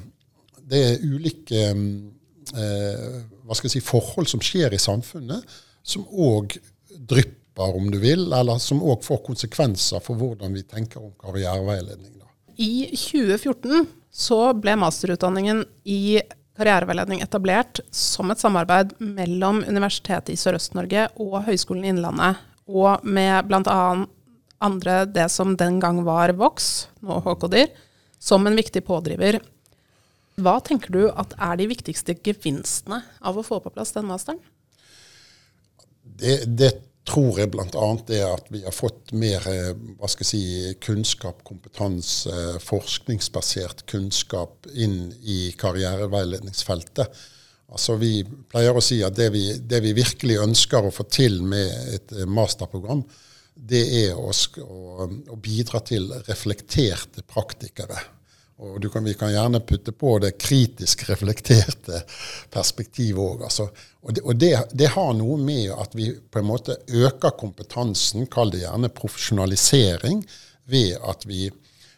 det 0.72 0.80
er 0.86 1.04
ulike 1.04 1.66
eh, 1.68 3.18
hva 3.44 3.58
skal 3.58 3.68
jeg 3.68 3.76
si, 3.76 3.84
forhold 3.84 4.30
som 4.32 4.42
skjer 4.44 4.72
i 4.72 4.80
samfunnet, 4.80 5.60
som 5.82 6.04
òg 6.10 6.56
drypper, 6.90 7.76
om 7.76 7.90
du 7.90 7.98
vil, 8.00 8.28
eller 8.32 8.60
som 8.62 8.82
òg 8.82 9.04
får 9.04 9.22
konsekvenser 9.26 10.02
for 10.04 10.18
hvordan 10.20 10.54
vi 10.56 10.64
tenker 10.64 11.02
om 11.02 11.12
karriereveiledning. 11.20 12.18
Da. 12.20 12.28
I 12.60 12.90
2014 12.94 13.88
så 14.10 14.40
ble 14.58 14.76
masterutdanningen 14.80 15.64
i 15.88 16.20
karriereveiledning 16.60 17.22
etablert 17.24 17.80
som 17.94 18.30
et 18.32 18.40
samarbeid 18.42 18.92
mellom 19.00 19.62
Universitetet 19.64 20.34
i 20.34 20.40
Sørøst-Norge 20.40 21.06
og 21.22 21.40
Høgskolen 21.46 21.86
i 21.86 21.92
Innlandet, 21.94 22.40
og 22.70 23.04
med 23.06 23.48
bl.a. 23.48 23.78
andre 24.60 24.96
det 25.08 25.30
som 25.32 25.56
den 25.58 25.80
gang 25.82 26.02
var 26.06 26.34
Vox, 26.38 26.90
nå 27.00 27.22
HKDIR, 27.24 27.72
som 28.20 28.46
en 28.46 28.58
viktig 28.58 28.82
pådriver. 28.84 29.40
Hva 30.40 30.58
tenker 30.64 30.92
du 30.92 31.02
at 31.08 31.32
er 31.40 31.56
de 31.60 31.68
viktigste 31.70 32.14
gevinstene 32.16 33.02
av 33.20 33.38
å 33.40 33.44
få 33.44 33.60
på 33.64 33.72
plass 33.72 33.94
den 33.96 34.08
masteren? 34.08 34.40
Det, 36.20 36.36
det 36.46 36.70
tror 37.08 37.40
jeg 37.40 37.50
bl.a. 37.50 37.88
er 38.14 38.26
at 38.28 38.50
vi 38.52 38.62
har 38.64 38.74
fått 38.74 39.12
mer 39.16 39.46
eh, 39.50 39.72
hva 39.98 40.10
skal 40.10 40.26
jeg 40.26 40.30
si, 40.30 40.74
kunnskap, 40.84 41.42
kompetanse, 41.46 42.34
forskningsbasert 42.64 43.86
kunnskap 43.90 44.68
inn 44.74 45.08
i 45.22 45.50
karriereveiledningsfeltet. 45.60 47.22
Altså 47.70 47.96
Vi 48.00 48.20
pleier 48.50 48.76
å 48.76 48.82
si 48.84 49.00
at 49.06 49.16
det 49.16 49.30
vi, 49.34 49.44
det 49.58 49.82
vi 49.84 49.94
virkelig 49.96 50.40
ønsker 50.42 50.86
å 50.86 50.94
få 50.94 51.06
til 51.10 51.40
med 51.46 51.96
et 51.96 52.16
eh, 52.16 52.28
masterprogram, 52.28 53.04
det 53.60 53.82
er 54.06 54.16
å, 54.16 54.30
å, 54.30 55.08
å 55.34 55.36
bidra 55.40 55.82
til 55.84 56.08
reflekterte 56.28 57.24
praktikere 57.28 57.98
og 58.60 58.84
kan, 58.92 59.04
vi 59.04 59.14
kan 59.16 59.32
gjerne 59.32 59.62
putte 59.64 59.92
på 59.96 60.18
det 60.20 60.34
kritisk 60.40 61.06
reflekterte 61.08 62.02
perspektivet 62.52 63.20
òg. 63.20 63.46
Altså. 63.48 63.70
Og, 64.04 64.12
det, 64.14 64.24
og 64.24 64.36
det, 64.36 64.52
det, 64.76 64.90
har 64.92 65.14
noe 65.16 65.38
med 65.40 65.72
at 65.72 65.96
vi 65.96 66.10
på 66.12 66.42
en 66.42 66.48
måte 66.50 66.76
øker 66.88 67.32
kompetansen, 67.40 68.28
kall 68.28 68.52
det 68.52 68.64
gjerne 68.66 68.92
profesjonalisering, 68.92 70.20
ved 70.70 70.98
at 71.00 71.24
vi, 71.26 71.48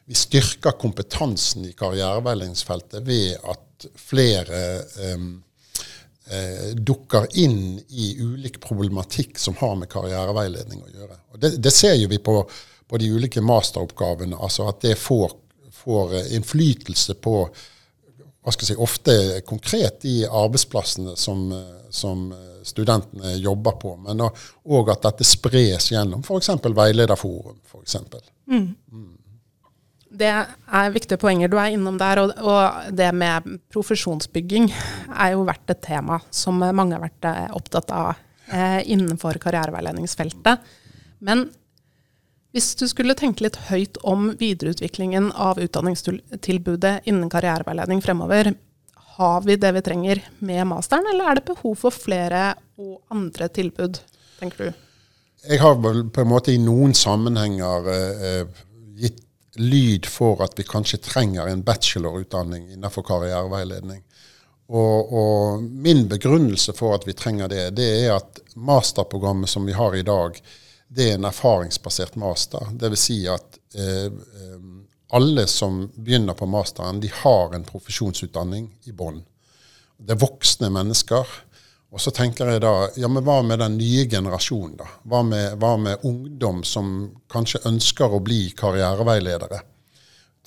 vi 0.07 0.19
styrker 0.19 0.79
kompetansen 0.79 1.67
i 1.67 1.75
karriereveiledningsfeltet 1.77 3.03
ved 3.07 3.43
at 3.43 3.89
flere 3.99 4.63
um, 5.17 5.29
eh, 6.31 6.71
dukker 6.79 7.27
inn 7.43 7.81
i 7.91 8.15
ulik 8.23 8.61
problematikk 8.63 9.39
som 9.43 9.59
har 9.59 9.75
med 9.83 9.91
karriereveiledning 9.93 10.87
å 10.87 10.93
gjøre. 10.95 11.23
Og 11.35 11.43
Det, 11.43 11.57
det 11.59 11.75
ser 11.75 11.99
jo 11.99 12.11
vi 12.13 12.23
på, 12.23 12.39
på 12.87 13.03
de 13.03 13.11
ulike 13.11 13.43
masteroppgavene, 13.43 14.39
altså 14.39 14.71
at 14.71 14.83
det 14.87 14.95
får 15.01 15.42
får 15.83 16.17
eh, 16.19 16.35
innflytelse 16.39 17.19
på 17.23 17.37
hva 18.43 18.51
skal 18.51 18.67
jeg 18.67 18.73
si, 18.73 18.83
ofte 18.83 19.15
konkret 19.47 20.01
de 20.03 20.17
arbeidsplassene 20.27 21.15
som, 21.19 21.45
eh, 21.55 21.89
som 21.95 22.27
eh, 22.35 22.63
studentene 22.67 23.37
jobber 23.39 23.79
på, 23.79 23.95
men 24.03 24.25
òg 24.27 24.91
at 24.95 25.07
dette 25.07 25.27
spres 25.27 25.93
gjennom 25.93 26.25
f.eks. 26.27 26.51
veilederforum. 26.67 27.61
For 27.69 27.85
eksempel. 27.87 28.23
mm. 28.51 29.19
Det 30.13 30.29
er 30.29 30.91
viktige 30.93 31.17
poenger 31.17 31.49
du 31.49 31.55
er 31.57 31.73
innom 31.73 31.97
der. 31.97 32.21
Og, 32.21 32.35
og, 32.45 32.91
det 32.93 33.07
med 33.17 33.47
profesjonsbygging 33.73 34.67
er 34.69 35.31
jo 35.33 35.47
vært 35.49 35.73
et 35.73 35.81
tema 35.87 36.19
som 36.29 36.61
mange 36.61 36.99
har 36.99 37.01
vært 37.07 37.29
opptatt 37.57 37.95
av 37.97 38.11
eh, 38.53 38.83
innenfor 38.93 39.41
karriereveiledningsfeltet. 39.41 40.69
Men 41.25 41.47
hvis 42.53 42.75
du 42.77 42.85
skulle 42.89 43.17
tenke 43.17 43.47
litt 43.47 43.57
høyt 43.71 43.97
om 44.05 44.31
videreutviklingen 44.41 45.31
av 45.33 45.61
utdanningstilbudet 45.63 46.99
innen 47.09 47.31
karriereveiledning 47.33 48.03
fremover, 48.05 48.53
har 49.17 49.41
vi 49.47 49.57
det 49.61 49.73
vi 49.77 49.83
trenger 49.85 50.21
med 50.45 50.67
masteren, 50.69 51.09
eller 51.13 51.31
er 51.31 51.41
det 51.41 51.49
behov 51.49 51.77
for 51.81 51.97
flere 51.97 52.53
og 52.81 53.01
andre 53.13 53.49
tilbud, 53.53 54.01
tenker 54.41 54.69
du? 54.69 54.85
Jeg 55.43 55.59
har 55.59 55.81
vel 55.83 56.05
på 56.13 56.23
en 56.23 56.31
måte 56.31 56.53
i 56.53 56.61
noen 56.63 56.95
sammenhenger 56.95 57.89
eh, 57.93 58.61
gitt 59.01 59.25
lyd 59.61 60.07
for 60.09 60.41
at 60.45 60.55
vi 60.57 60.65
kanskje 60.69 61.01
trenger 61.03 61.49
en 61.51 61.65
bachelorutdanning 61.67 62.71
innenfor 62.73 63.05
karriereveiledning. 63.09 64.05
Og, 64.73 65.13
og, 65.13 65.63
min 65.63 66.07
begrunnelse 66.09 66.73
for 66.77 66.95
at 66.97 67.05
vi 67.09 67.17
trenger 67.17 67.51
det, 67.53 67.65
det 67.77 67.89
er 68.05 68.15
at 68.15 68.41
masterprogrammet 68.57 69.51
som 69.51 69.67
vi 69.69 69.75
har 69.77 69.97
i 69.97 70.05
dag, 70.07 70.39
det 70.95 71.11
er 71.11 71.15
en 71.15 71.25
erfaringsbasert 71.25 72.17
master. 72.21 72.69
Dvs. 72.73 73.01
Si 73.01 73.19
at 73.29 73.59
eh, 73.75 74.09
eh, 74.09 74.59
alle 75.13 75.47
som 75.47 75.87
begynner 75.95 76.37
på 76.37 76.47
masteren, 76.47 77.01
de 77.01 77.11
har 77.23 77.55
en 77.55 77.65
profesjonsutdanning 77.65 78.69
i 78.85 78.93
bånn. 78.93 79.23
Det 79.97 80.17
er 80.17 80.21
voksne 80.21 80.71
mennesker. 80.73 81.27
Og 81.93 82.01
så 82.01 82.13
tenker 82.17 82.49
jeg 82.49 82.63
da 82.65 82.89
ja, 82.97 83.09
men 83.09 83.25
hva 83.25 83.43
med 83.45 83.61
den 83.61 83.77
nye 83.77 84.07
generasjonen, 84.09 84.79
da? 84.81 84.87
Hva 85.05 85.21
med, 85.29 85.59
hva 85.61 85.75
med 85.77 86.07
ungdom 86.09 86.63
som 86.65 86.95
kanskje 87.33 87.61
ønsker 87.69 88.17
å 88.17 88.23
bli 88.25 88.47
karriereveiledere? 88.57 89.61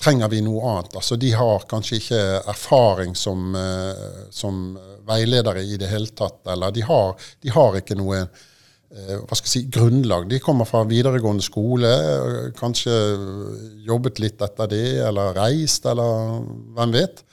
Trenger 0.02 0.34
vi 0.34 0.42
noe 0.46 0.72
annet? 0.72 0.98
Altså, 0.98 1.18
de 1.22 1.30
har 1.38 1.70
kanskje 1.70 2.02
ikke 2.02 2.24
erfaring 2.50 3.14
som, 3.16 3.54
eh, 3.56 4.26
som 4.34 4.74
veiledere 5.06 5.62
i 5.62 5.78
det 5.78 5.94
hele 5.94 6.10
tatt. 6.18 6.42
Eller 6.50 6.74
de 6.74 6.82
har, 6.86 7.14
de 7.42 7.54
har 7.54 7.78
ikke 7.78 7.98
noe 8.02 8.26
hva 8.96 9.36
skal 9.36 9.50
jeg 9.50 9.52
si, 9.52 9.62
grunnlag. 9.76 10.30
De 10.32 10.40
kommer 10.44 10.68
fra 10.70 10.86
videregående 10.88 11.44
skole, 11.44 11.92
kanskje 12.56 12.94
jobbet 13.84 14.22
litt 14.24 14.42
etter 14.46 14.72
det, 14.72 14.86
eller 15.04 15.36
reist, 15.36 15.88
eller 15.92 16.40
hvem 16.78 16.96
vet. 16.96 17.24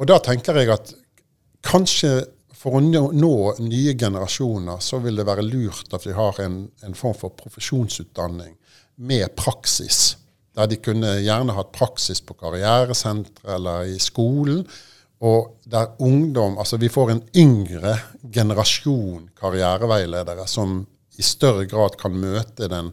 Og 0.00 0.08
da 0.08 0.16
tenker 0.24 0.56
jeg 0.56 0.72
at 0.72 0.94
kanskje 1.66 2.14
for 2.60 2.76
å 2.76 2.80
nå 2.84 3.34
nye 3.64 3.94
generasjoner, 3.96 4.80
så 4.84 5.00
vil 5.00 5.16
det 5.16 5.28
være 5.28 5.44
lurt 5.46 5.94
at 5.96 6.04
vi 6.04 6.16
har 6.16 6.40
en, 6.44 6.62
en 6.84 6.96
form 6.96 7.16
for 7.16 7.36
profesjonsutdanning 7.36 8.52
med 9.00 9.32
praksis. 9.36 10.18
Der 10.56 10.68
de 10.68 10.76
kunne 10.82 11.14
gjerne 11.24 11.56
hatt 11.56 11.72
praksis 11.72 12.20
på 12.20 12.36
karrieresenteret 12.40 13.54
eller 13.56 13.88
i 13.88 13.96
skolen. 14.02 14.66
Og 15.20 15.56
der 15.68 15.90
ungdom 16.00 16.58
Altså 16.58 16.78
vi 16.80 16.88
får 16.88 17.10
en 17.12 17.22
yngre 17.36 17.96
generasjon 18.32 19.28
karriereveiledere 19.36 20.46
som 20.48 20.80
i 21.18 21.22
større 21.22 21.66
grad 21.68 21.98
kan 22.00 22.14
møte 22.16 22.68
den 22.72 22.88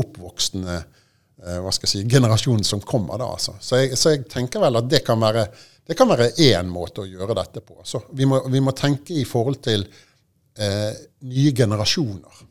oppvoksende 0.00 0.76
eh, 0.76 1.58
hva 1.62 1.72
skal 1.72 1.88
jeg 1.88 1.92
si, 1.94 2.02
generasjonen 2.10 2.66
som 2.66 2.82
kommer. 2.84 3.16
da. 3.18 3.30
Altså. 3.32 3.54
Så, 3.60 3.78
jeg, 3.80 3.96
så, 3.96 4.12
jeg, 4.12 4.26
tenker 4.28 4.60
vel 4.60 4.76
at 4.80 4.90
det 4.90 5.00
kan 5.06 5.20
være 5.22 5.46
det 5.90 5.96
kan 5.98 6.06
være 6.06 6.28
én 6.44 6.68
måte 6.70 7.02
å 7.02 7.08
gjøre 7.08 7.34
dette 7.34 7.64
på. 7.66 7.80
Så 7.82 8.02
vi 8.14 8.28
må, 8.28 8.42
vi 8.52 8.60
må 8.62 8.70
tenke 8.76 9.16
i 9.16 9.24
forhold 9.26 9.58
til 9.64 9.82
eh, 10.60 10.92
nye 11.26 11.52
generasjoner. 11.56 12.44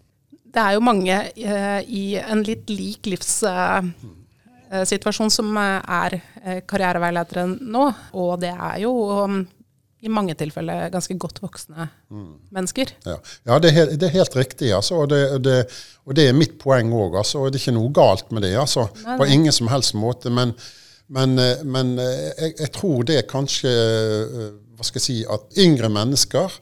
Det 0.49 0.63
er 0.63 0.75
jo 0.75 0.81
mange 0.83 1.19
eh, 1.29 1.79
i 1.85 2.03
en 2.19 2.41
litt 2.43 2.73
lik 2.73 3.07
livs... 3.13 3.37
eh, 3.47 3.93
som 5.33 5.55
er 5.57 6.19
eh, 6.43 6.59
karriereveiledere 6.67 7.45
nå. 7.49 7.85
Og 8.13 8.35
det 8.41 8.51
er 8.53 8.77
jo 8.83 8.91
um, 9.25 9.39
i 9.99 10.11
mange 10.13 10.35
tilfeller 10.39 10.91
ganske 10.93 11.15
godt 11.19 11.41
voksne 11.43 11.89
mm. 12.09 12.33
mennesker. 12.55 12.93
Ja, 13.07 13.17
ja 13.49 13.59
det, 13.59 13.71
er 13.71 13.77
helt, 13.79 13.95
det, 13.99 14.09
er 14.09 14.17
helt, 14.19 14.35
riktig. 14.37 14.73
Altså, 14.75 15.01
og, 15.03 15.09
det, 15.09 15.23
det, 15.43 15.57
og, 16.05 16.15
det, 16.15 16.29
er 16.29 16.37
mitt 16.37 16.59
poeng 16.61 16.93
òg. 16.93 17.17
Altså, 17.23 17.47
det 17.49 17.59
er 17.59 17.65
ikke 17.65 17.77
noe 17.79 17.93
galt 17.95 18.31
med 18.31 18.45
det. 18.45 18.55
Altså, 18.61 18.87
nei. 19.05 19.17
På 19.19 19.27
ingen 19.27 19.55
som 19.55 19.71
helst 19.73 19.97
måte. 19.97 20.31
Men, 20.33 20.53
men, 21.07 21.37
eh, 21.41 21.65
men 21.65 21.95
jeg, 21.97 22.53
jeg, 22.53 22.73
tror 22.75 23.07
det 23.09 23.23
kanskje 23.31 23.71
Hva 24.77 24.85
skal 24.85 24.99
jeg 24.99 25.05
si 25.07 25.15
At 25.25 25.57
yngre 25.57 25.89
mennesker 25.89 26.53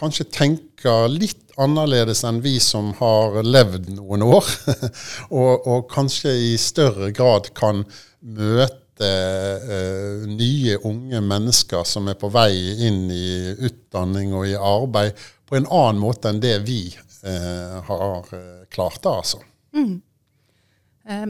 kanskje 0.00 0.24
tenker 0.32 1.10
litt 1.12 1.49
annerledes 1.60 2.24
enn 2.24 2.40
vi 2.44 2.56
som 2.60 2.92
har 2.98 3.40
levd 3.44 3.90
noen 3.96 4.24
år, 4.26 4.46
og, 5.40 5.66
og, 5.66 5.88
kanskje 5.92 6.34
i 6.50 6.54
større 6.60 7.10
grad 7.16 7.52
kan 7.56 7.84
møte 8.20 9.10
uh, 9.10 10.26
nye, 10.28 10.78
unge 10.88 11.20
mennesker 11.24 11.86
som 11.88 12.10
er 12.12 12.18
på 12.20 12.32
vei 12.32 12.52
inn 12.88 13.06
i 13.12 13.54
utdanning 13.70 14.34
og 14.36 14.48
i 14.48 14.56
arbeid, 14.56 15.16
på 15.48 15.58
en 15.58 15.66
annen 15.66 16.02
måte 16.02 16.30
enn 16.30 16.42
det 16.42 16.58
vi 16.66 16.82
uh, 16.94 17.80
har 17.86 18.34
uh, 18.34 18.66
klart 18.70 19.02
da, 19.04 19.18
altså. 19.22 19.42
Mm. 19.74 20.00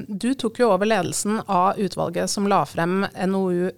Du 0.08 0.32
tok 0.36 0.58
jo 0.60 0.66
over 0.74 0.84
ledelsen 0.84 1.38
av 1.46 1.78
utvalget 1.80 2.28
som 2.28 2.48
la 2.50 2.58
frem 2.68 3.04
NOU 3.30 3.70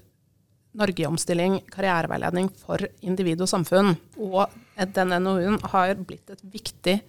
Norge 0.73 1.03
i 1.03 1.07
omstilling, 1.07 1.61
karriereveiledning 1.69 2.49
for 2.57 2.81
individ 3.05 3.43
og 3.45 3.51
samfunn. 3.51 3.93
Og 4.17 4.49
den 4.97 5.13
NOU-en 5.25 5.59
har 5.75 5.95
blitt 6.01 6.32
viktig 6.83 7.03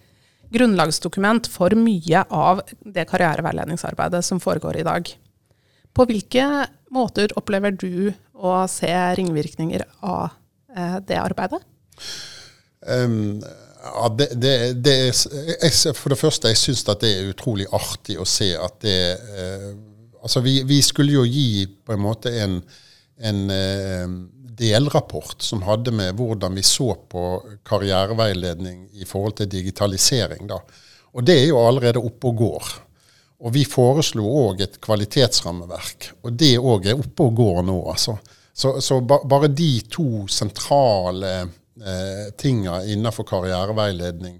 grunnlagsdokument 0.54 1.48
for 1.50 1.74
mye 1.74 2.24
av 2.30 2.60
det 2.84 3.06
karriereveiledningsarbeidet 3.10 4.24
som 4.24 4.40
foregår 4.40 4.76
i 4.76 4.84
dag. 4.84 5.08
På 5.94 6.04
hvilke 6.06 6.66
måter 6.90 7.32
opplever 7.36 7.72
du 7.72 8.12
å 8.34 8.66
se 8.68 8.92
ringvirkninger 9.16 9.84
av 10.02 10.30
eh, 10.76 10.98
det 11.06 11.18
arbeidet? 11.18 11.60
Um, 12.86 13.42
ja, 13.82 14.08
det, 14.18 14.28
det, 14.36 14.54
det 14.84 14.94
jeg, 15.08 15.94
for 15.96 16.12
det 16.12 16.20
første, 16.20 16.52
jeg 16.52 16.60
syns 16.60 16.84
det 16.84 17.10
er 17.10 17.32
utrolig 17.32 17.66
artig 17.72 18.18
å 18.20 18.26
se 18.28 18.54
at 18.54 18.78
det 18.84 19.00
uh, 19.34 19.74
Altså, 20.24 20.40
vi, 20.40 20.62
vi, 20.64 20.78
skulle 20.80 21.12
jo 21.12 21.22
gi 21.28 21.66
på 21.84 21.92
en 21.92 22.00
måte 22.00 22.30
en 22.40 22.54
en 23.16 23.50
eh, 23.50 24.08
delrapport 24.58 25.42
som 25.42 25.62
hadde 25.66 25.92
med 25.94 26.16
hvordan 26.18 26.54
vi 26.56 26.64
så 26.66 26.92
på 27.10 27.24
karriereveiledning 27.66 28.88
i 29.00 29.06
forhold 29.08 29.38
til 29.40 29.50
digitalisering. 29.50 30.46
Da. 30.50 30.60
Og 31.14 31.26
det 31.26 31.38
er 31.40 31.48
jo 31.50 31.62
allerede 31.62 32.02
oppe 32.02 32.30
og 32.30 32.40
går. 32.42 32.70
Og 33.44 33.52
vi 33.54 33.64
foreslo 33.68 34.24
òg 34.46 34.62
et 34.64 34.78
kvalitetsrammeverk, 34.82 36.12
og 36.24 36.38
det 36.38 36.54
òg 36.58 36.88
er 36.88 37.00
oppe 37.00 37.26
og 37.26 37.36
går 37.42 37.62
nå. 37.66 37.78
altså. 37.90 38.16
Så, 38.54 38.78
så 38.80 39.00
ba, 39.02 39.18
bare 39.26 39.50
de 39.50 39.72
to 39.90 40.24
sentrale 40.30 41.32
eh, 41.42 42.26
tinga 42.38 42.84
innenfor 42.86 43.26
karriereveiledning 43.26 44.36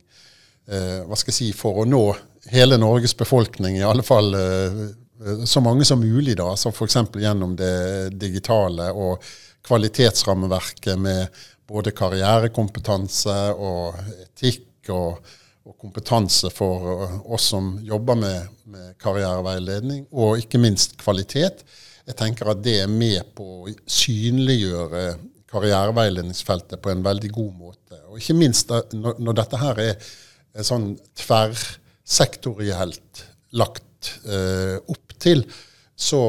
eh, 0.71 1.00
hva 1.02 1.18
skal 1.18 1.35
jeg 1.35 1.40
si, 1.40 1.49
for 1.59 1.83
å 1.83 1.88
nå 1.88 2.04
hele 2.52 2.78
Norges 2.78 3.16
befolkning, 3.18 3.80
i 3.80 3.88
alle 3.88 4.04
fall 4.06 4.30
eh, 4.38 4.85
Eh, 5.26 5.44
så 5.44 5.61
mange 5.61 5.85
som 5.85 6.00
mulig, 6.00 6.37
da, 6.37 6.50
altså 6.50 6.73
f.eks. 6.73 6.97
gjennom 7.21 7.56
det 7.56 8.15
digitale 8.19 8.91
og 8.93 9.23
kvalitetsrammeverket 9.64 11.00
med 11.00 11.26
både 11.68 11.92
karrierekompetanse 11.96 13.36
og 13.56 13.96
etikk 14.26 14.90
og, 14.92 15.24
og 15.64 15.76
kompetanse 15.80 16.50
for 16.52 16.90
eh, 16.92 17.14
oss 17.32 17.48
som 17.54 17.78
jobber 17.84 18.16
med, 18.20 18.48
med, 18.68 18.92
karriereveiledning, 19.00 20.06
og 20.12 20.38
ikke 20.42 20.60
minst 20.60 20.98
kvalitet. 21.00 21.64
Jeg 22.04 22.16
tenker 22.20 22.50
at 22.52 22.60
det 22.64 22.82
er 22.82 22.90
med 22.90 23.22
på 23.36 23.44
å 23.64 23.72
synliggjøre 23.88 25.14
karriereveiledningsfeltet 25.54 26.82
på 26.82 26.90
en 26.92 27.04
veldig 27.04 27.30
god 27.32 27.52
måte. 27.56 28.00
Og 28.10 28.18
ikke 28.20 28.36
minst 28.36 28.72
når, 28.92 29.14
når 29.22 29.34
dette 29.40 29.56
her 29.62 29.80
er 29.84 29.94
sånn 30.66 30.98
tverrsektorielt 31.16 33.24
lagt 33.56 34.12
eh, 34.28 34.76
opp 34.90 35.14
til, 35.22 35.46
så, 35.97 36.21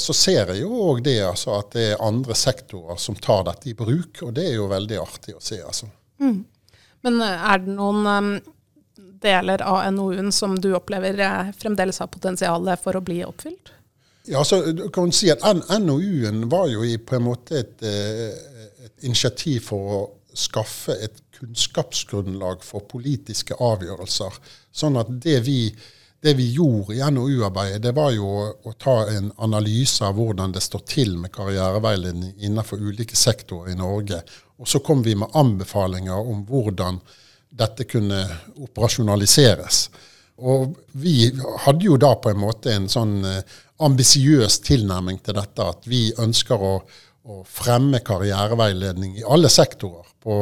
så 0.00 0.14
ser 0.16 0.48
jeg 0.54 0.62
jo 0.62 0.70
òg 0.88 1.02
det 1.04 1.18
altså, 1.26 1.58
at 1.60 1.74
det 1.76 1.86
er 1.92 2.04
andre 2.04 2.36
sektorer 2.36 2.96
som 3.00 3.18
tar 3.20 3.44
dette 3.50 3.68
i 3.68 3.74
bruk. 3.76 4.22
Og 4.24 4.32
det 4.36 4.46
er 4.48 4.56
jo 4.56 4.70
veldig 4.70 5.00
artig 5.02 5.36
å 5.36 5.42
se. 5.44 5.60
altså. 5.60 5.90
Mm. 6.22 6.38
Men 7.04 7.20
eh, 7.24 7.50
er 7.52 7.60
det 7.64 7.74
noen 7.76 8.08
um, 8.08 8.30
deler 9.20 9.64
av 9.66 9.82
NOU-en 9.92 10.32
som 10.32 10.56
du 10.56 10.72
opplever 10.76 11.20
eh, 11.20 11.52
fremdeles 11.60 12.00
har 12.00 12.08
potensial 12.12 12.72
for 12.80 12.96
å 12.96 13.04
bli 13.04 13.20
oppfylt? 13.26 13.74
Ja, 14.30 14.44
så 14.44 14.62
du 14.72 14.86
kan 14.92 15.12
si 15.16 15.30
at 15.32 15.44
NOU-en 15.44 16.46
var 16.52 16.68
jo 16.72 16.84
i, 16.84 16.96
på 16.96 17.16
en 17.16 17.24
måte 17.24 17.60
et, 17.60 17.80
et 17.82 19.06
initiativ 19.08 19.64
for 19.72 19.94
å 19.96 20.00
skaffe 20.36 20.94
et 21.02 21.16
kunnskapsgrunnlag 21.40 22.60
for 22.64 22.84
politiske 22.88 23.56
avgjørelser. 23.56 24.36
Sånn 24.70 25.00
at 25.00 25.08
det 25.24 25.40
vi 25.48 25.62
det 26.22 26.34
vi 26.36 26.50
gjorde 26.52 26.94
i 26.94 27.00
NOU-arbeidet, 27.10 27.82
det 27.82 27.94
var 27.96 28.10
jo 28.12 28.28
å, 28.52 28.72
ta 28.76 29.06
en 29.08 29.30
analyse 29.40 30.04
av 30.04 30.18
hvordan 30.18 30.52
det 30.52 30.60
står 30.60 30.82
til 30.88 31.14
med 31.16 31.32
karriereveiledning 31.32 32.34
innenfor 32.44 32.82
ulike 32.82 33.16
sektorer 33.16 33.72
i 33.72 33.78
Norge. 33.78 34.20
Og 34.60 34.68
så 34.68 34.82
kom 34.84 35.02
vi 35.02 35.16
med 35.16 35.32
anbefalinger 35.32 36.20
om 36.20 36.42
hvordan 36.48 37.00
dette 37.50 37.86
kunne 37.88 38.20
operasjonaliseres. 38.60 39.86
Og 40.40 40.76
vi 40.92 41.30
hadde 41.64 41.88
jo 41.88 41.96
da 42.00 42.12
på 42.20 42.32
en 42.32 42.40
måte 42.40 42.72
en 42.74 42.88
sånn 42.88 43.16
eh, 43.28 43.56
ambisiøs 43.80 44.60
tilnærming 44.64 45.22
til 45.24 45.36
dette, 45.40 45.66
at 45.72 45.88
vi 45.88 46.10
ønsker 46.20 46.60
å, 46.60 46.74
å 47.32 47.40
fremme 47.48 48.02
karriereveiledning 48.04 49.16
i 49.20 49.24
alle 49.24 49.48
sektorer. 49.52 50.04
På, 50.20 50.36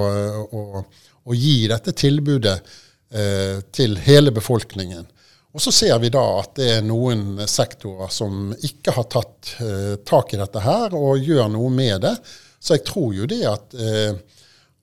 og, 0.50 0.78
og, 1.22 1.34
gi 1.38 1.68
dette 1.70 1.94
tilbudet 1.94 2.56
eh, 3.14 3.60
til 3.70 3.94
hele 4.02 4.34
befolkningen. 4.34 5.06
Og 5.56 5.62
så 5.64 5.72
ser 5.72 5.98
vi 6.02 6.10
da 6.12 6.24
at 6.42 6.56
det 6.58 6.68
er 6.76 6.82
noen 6.84 7.38
sektorer 7.48 8.10
som 8.12 8.50
ikke 8.52 8.92
har 8.98 9.06
tatt 9.08 9.54
eh, 9.64 9.94
tak 10.06 10.34
i 10.34 10.40
dette 10.40 10.60
her 10.60 10.96
og 10.96 11.24
gjør 11.24 11.48
noe 11.54 11.70
med 11.72 12.02
det. 12.04 12.14
Så 12.60 12.76
jeg 12.76 12.84
tror 12.88 13.14
jo 13.16 13.28
det 13.30 13.40
at, 13.48 13.74
eh, 13.74 14.18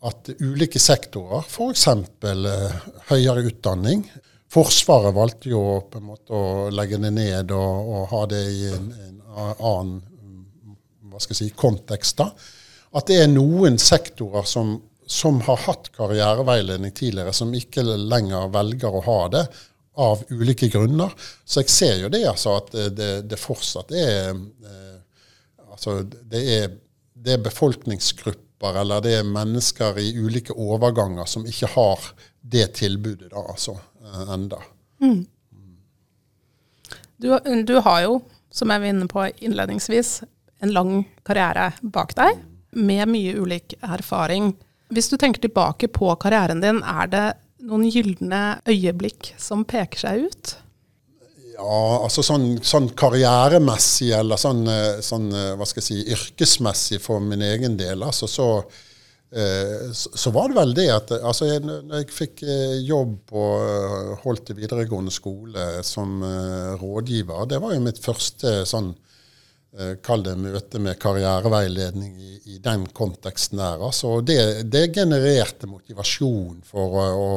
at 0.09 0.31
ulike 0.39 0.81
sektorer, 0.81 1.45
f.eks. 1.45 1.87
Eh, 1.87 2.79
høyere 3.11 3.45
utdanning 3.51 4.07
Forsvaret 4.55 5.11
valgte 5.11 5.49
jo 5.51 5.61
på 5.91 5.99
en 5.99 6.05
måte 6.07 6.31
å 6.37 6.67
legge 6.71 6.99
det 7.01 7.09
ned 7.11 7.49
og, 7.51 7.89
og 7.91 8.03
ha 8.13 8.21
det 8.31 8.43
i 8.53 8.67
en, 8.71 8.85
en 8.93 9.17
annen 9.35 9.97
hva 11.11 11.19
skal 11.19 11.35
jeg 11.35 11.39
si, 11.41 11.55
kontekst. 11.59 12.21
da. 12.21 12.29
At 12.95 13.09
det 13.09 13.17
er 13.23 13.31
noen 13.31 13.75
sektorer 13.81 14.47
som, 14.47 14.77
som 15.07 15.41
har 15.47 15.59
hatt 15.65 15.89
karriereveiledning 15.95 16.93
tidligere, 16.95 17.33
som 17.35 17.51
ikke 17.55 17.83
lenger 17.83 18.47
velger 18.53 18.95
å 18.95 19.03
ha 19.09 19.19
det 19.33 19.43
av 19.95 20.23
ulike 20.29 20.69
grunner. 20.71 21.11
Så 21.45 21.63
jeg 21.63 21.73
ser 21.73 21.99
jo 22.03 22.09
det, 22.11 22.23
altså, 22.29 22.57
at 22.59 22.73
det, 22.95 23.11
det 23.29 23.41
fortsatt 23.41 23.95
er 23.95 24.33
eh, 24.33 24.91
Altså, 25.75 26.05
det 26.07 26.39
er, 26.39 26.69
det 27.19 27.33
er, 27.33 27.41
befolkningsgrupper 27.43 28.77
eller 28.79 29.01
det 29.03 29.17
er 29.17 29.25
mennesker 29.27 29.97
i 29.99 30.13
ulike 30.15 30.53
overganger 30.55 31.27
som 31.27 31.43
ikke 31.43 31.67
har 31.73 32.05
det 32.39 32.69
tilbudet 32.77 33.27
da, 33.33 33.41
altså, 33.43 33.75
eh, 33.99 34.21
enda. 34.37 34.61
Mm. 35.03 35.25
Du, 37.19 37.27
du, 37.67 37.75
har 37.83 38.05
jo, 38.05 38.21
som 38.55 38.71
jeg 38.71 38.85
var 38.85 38.93
inne 38.93 39.09
på 39.11 39.27
innledningsvis, 39.43 40.21
en 40.63 40.71
lang 40.71 40.93
karriere 41.27 41.73
bak 41.81 42.15
deg 42.15 42.39
med 42.75 43.11
mye 43.11 43.35
ulik 43.35 43.75
erfaring. 43.83 44.53
Hvis 44.95 45.11
du 45.11 45.17
tenker 45.19 45.43
tilbake 45.43 45.91
på 45.91 46.11
karrieren 46.23 46.63
din, 46.63 46.79
er 46.83 47.11
det 47.11 47.25
noen 47.65 47.89
gylne 47.89 48.43
øyeblikk 48.69 49.33
som 49.41 49.65
peker 49.67 50.05
seg 50.05 50.29
ut? 50.29 50.55
Ja, 51.55 51.75
altså 52.03 52.23
sånn, 52.25 52.57
sånn 52.67 52.89
karrieremessig 52.99 54.11
eller 54.17 54.39
sånn, 54.39 54.65
eh, 54.67 54.97
sånn, 55.05 55.29
eh, 55.31 55.53
hva 55.55 55.67
skal 55.67 55.81
jeg 55.81 55.87
si, 55.87 55.99
yrkesmessig 56.15 56.99
for 57.03 57.23
min 57.23 57.43
egen 57.45 57.77
del, 57.79 58.03
altså 58.03 58.27
så, 58.27 58.47
eh, 59.31 59.87
så 59.93 60.33
var 60.35 60.51
det 60.51 60.57
vel 60.59 60.75
det 60.75 60.89
at 60.91 61.13
altså 61.15 61.47
jeg, 61.47 61.63
når 61.63 62.01
jeg 62.01 62.11
fikk 62.17 62.43
jobb 62.83 63.15
på 63.31 63.45
Holte 64.25 64.55
videregående 64.57 65.13
skole 65.15 65.69
som 65.87 66.19
rådgiver, 66.81 67.47
det 67.47 67.61
var 67.63 67.75
jo 67.75 67.85
mitt 67.87 68.03
første 68.03 68.57
sånn 68.67 68.91
kall 70.03 70.23
det 70.23 70.35
møte 70.39 70.79
med 70.79 70.99
karriereveiledning 71.01 72.13
i, 72.21 72.35
i 72.55 72.59
den 72.63 72.85
konteksten 72.95 73.59
der. 73.59 73.81
Altså, 73.83 74.21
det, 74.23 74.37
det, 74.71 74.87
genererte 74.95 75.67
motivasjon 75.67 76.61
for 76.67 76.95
å, 77.01 77.07
å, 77.19 77.29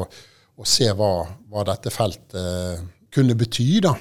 å 0.59 0.67
se 0.69 0.87
hva, 0.95 1.13
hva, 1.51 1.65
dette 1.67 1.91
feltet 1.95 2.85
kunne 3.15 3.35
bety. 3.39 3.81
da. 3.83 3.95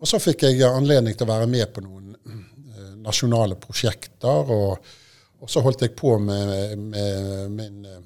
Og 0.00 0.08
så 0.08 0.20
fikk 0.22 0.46
jeg 0.46 0.64
anledning 0.68 1.16
til 1.16 1.26
å 1.26 1.32
være 1.34 1.48
med 1.50 1.72
på 1.74 1.84
noen 1.84 2.14
eh, 2.16 2.94
nasjonale 3.04 3.58
prosjekter. 3.60 4.52
Og, 4.56 4.92
og, 5.40 5.48
så 5.50 5.64
holdt 5.64 5.84
jeg 5.84 5.96
på 5.98 6.14
med, 6.22 6.78
med 6.80 7.52
min, 7.56 7.82
eh, 7.84 8.00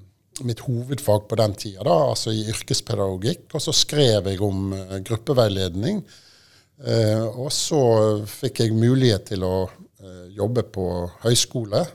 mitt 0.49 0.65
hovedfag 0.67 1.29
på 1.31 1.39
den 1.39 1.55
tida, 1.59 1.85
da, 1.87 1.99
altså 2.11 2.35
i 2.35 2.43
yrkespedagogikk. 2.51 3.47
Og 3.55 3.63
så 3.69 3.77
skrev 3.77 4.33
jeg 4.33 4.43
om 4.43 4.75
gruppeveiledning. 5.07 6.03
Uh, 6.81 7.27
og 7.45 7.51
så 7.53 7.81
fikk 8.29 8.63
jeg 8.65 8.77
mulighet 8.77 9.27
til 9.35 9.45
å 9.45 9.55
eh, 9.69 10.29
jobbe 10.37 10.65
på 10.73 10.87
høyskole. 11.25 11.87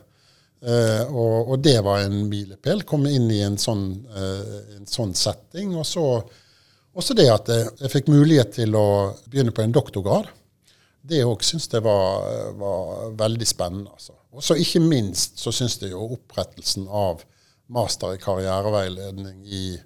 Og, 0.66 1.52
og, 1.52 1.60
det 1.62 1.76
var 1.86 2.02
en 2.02 2.24
milepæl. 2.26 2.80
Komme 2.90 3.12
inn 3.14 3.28
i 3.30 3.44
en 3.46 3.58
sånn, 3.60 3.84
en 4.18 4.88
sånn 4.90 5.12
setting. 5.14 5.76
Og 5.78 5.86
så 5.86 6.06
også 6.98 7.14
det 7.14 7.28
at 7.30 7.52
jeg 7.52 7.92
fikk 7.92 8.10
mulighet 8.10 8.56
til 8.56 8.74
å 8.80 8.88
begynne 9.30 9.54
på 9.54 9.62
en 9.62 9.76
doktorgrad. 9.76 10.32
Det 11.06 11.22
òg 11.28 11.44
syns 11.46 11.68
jeg 11.70 11.84
var, 11.86 12.24
var, 12.58 13.12
veldig 13.20 13.46
spennende. 13.46 13.92
Altså. 13.94 14.16
Og 14.34 14.42
så 14.48 14.58
ikke 14.58 14.82
minst 14.82 15.38
så 15.44 15.54
syns 15.54 15.78
jeg 15.82 15.94
jo 15.94 16.08
opprettelsen 16.16 16.88
av 16.90 17.22
master 17.76 18.16
i 18.16 18.22
karriereveiledning 18.22 19.44
i 19.46 19.66
eh, 19.76 19.84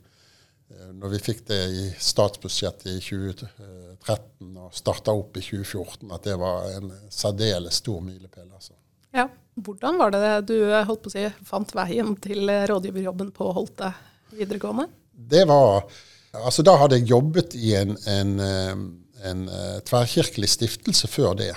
når 0.70 1.14
vi 1.16 1.22
fikk 1.24 1.46
det 1.50 1.60
i 1.74 1.86
statsbudsjettet 2.02 2.92
i 2.92 3.00
2013 3.02 4.52
og 4.60 4.76
starta 4.76 5.16
opp 5.18 5.38
i 5.40 5.44
2014, 5.44 6.12
at 6.16 6.28
det 6.28 6.36
var 6.40 6.70
en 6.78 6.92
særdeles 7.14 7.82
stor 7.82 8.04
milepæl. 8.06 8.48
Altså. 8.54 8.76
Ja. 9.16 9.28
Hvordan 9.60 9.98
var 10.00 10.14
det 10.14 10.28
du 10.48 10.56
holdt 10.72 11.02
på 11.04 11.10
å 11.10 11.12
si, 11.12 11.26
fant 11.44 11.74
veien 11.76 12.14
til 12.24 12.48
rådgiverjobben 12.48 13.34
på 13.36 13.50
Holte 13.58 13.90
videregående? 14.32 14.86
Det 15.12 15.44
var 15.50 15.84
Altså, 16.38 16.62
da 16.66 16.76
hadde 16.78 17.00
jeg 17.00 17.10
jobbet 17.10 17.56
i 17.58 17.74
en, 17.78 17.96
en, 18.06 18.36
en, 18.44 18.84
en 19.26 19.48
eh, 19.50 19.80
tverrkirkelig 19.88 20.52
stiftelse 20.54 21.10
før 21.10 21.34
det. 21.40 21.56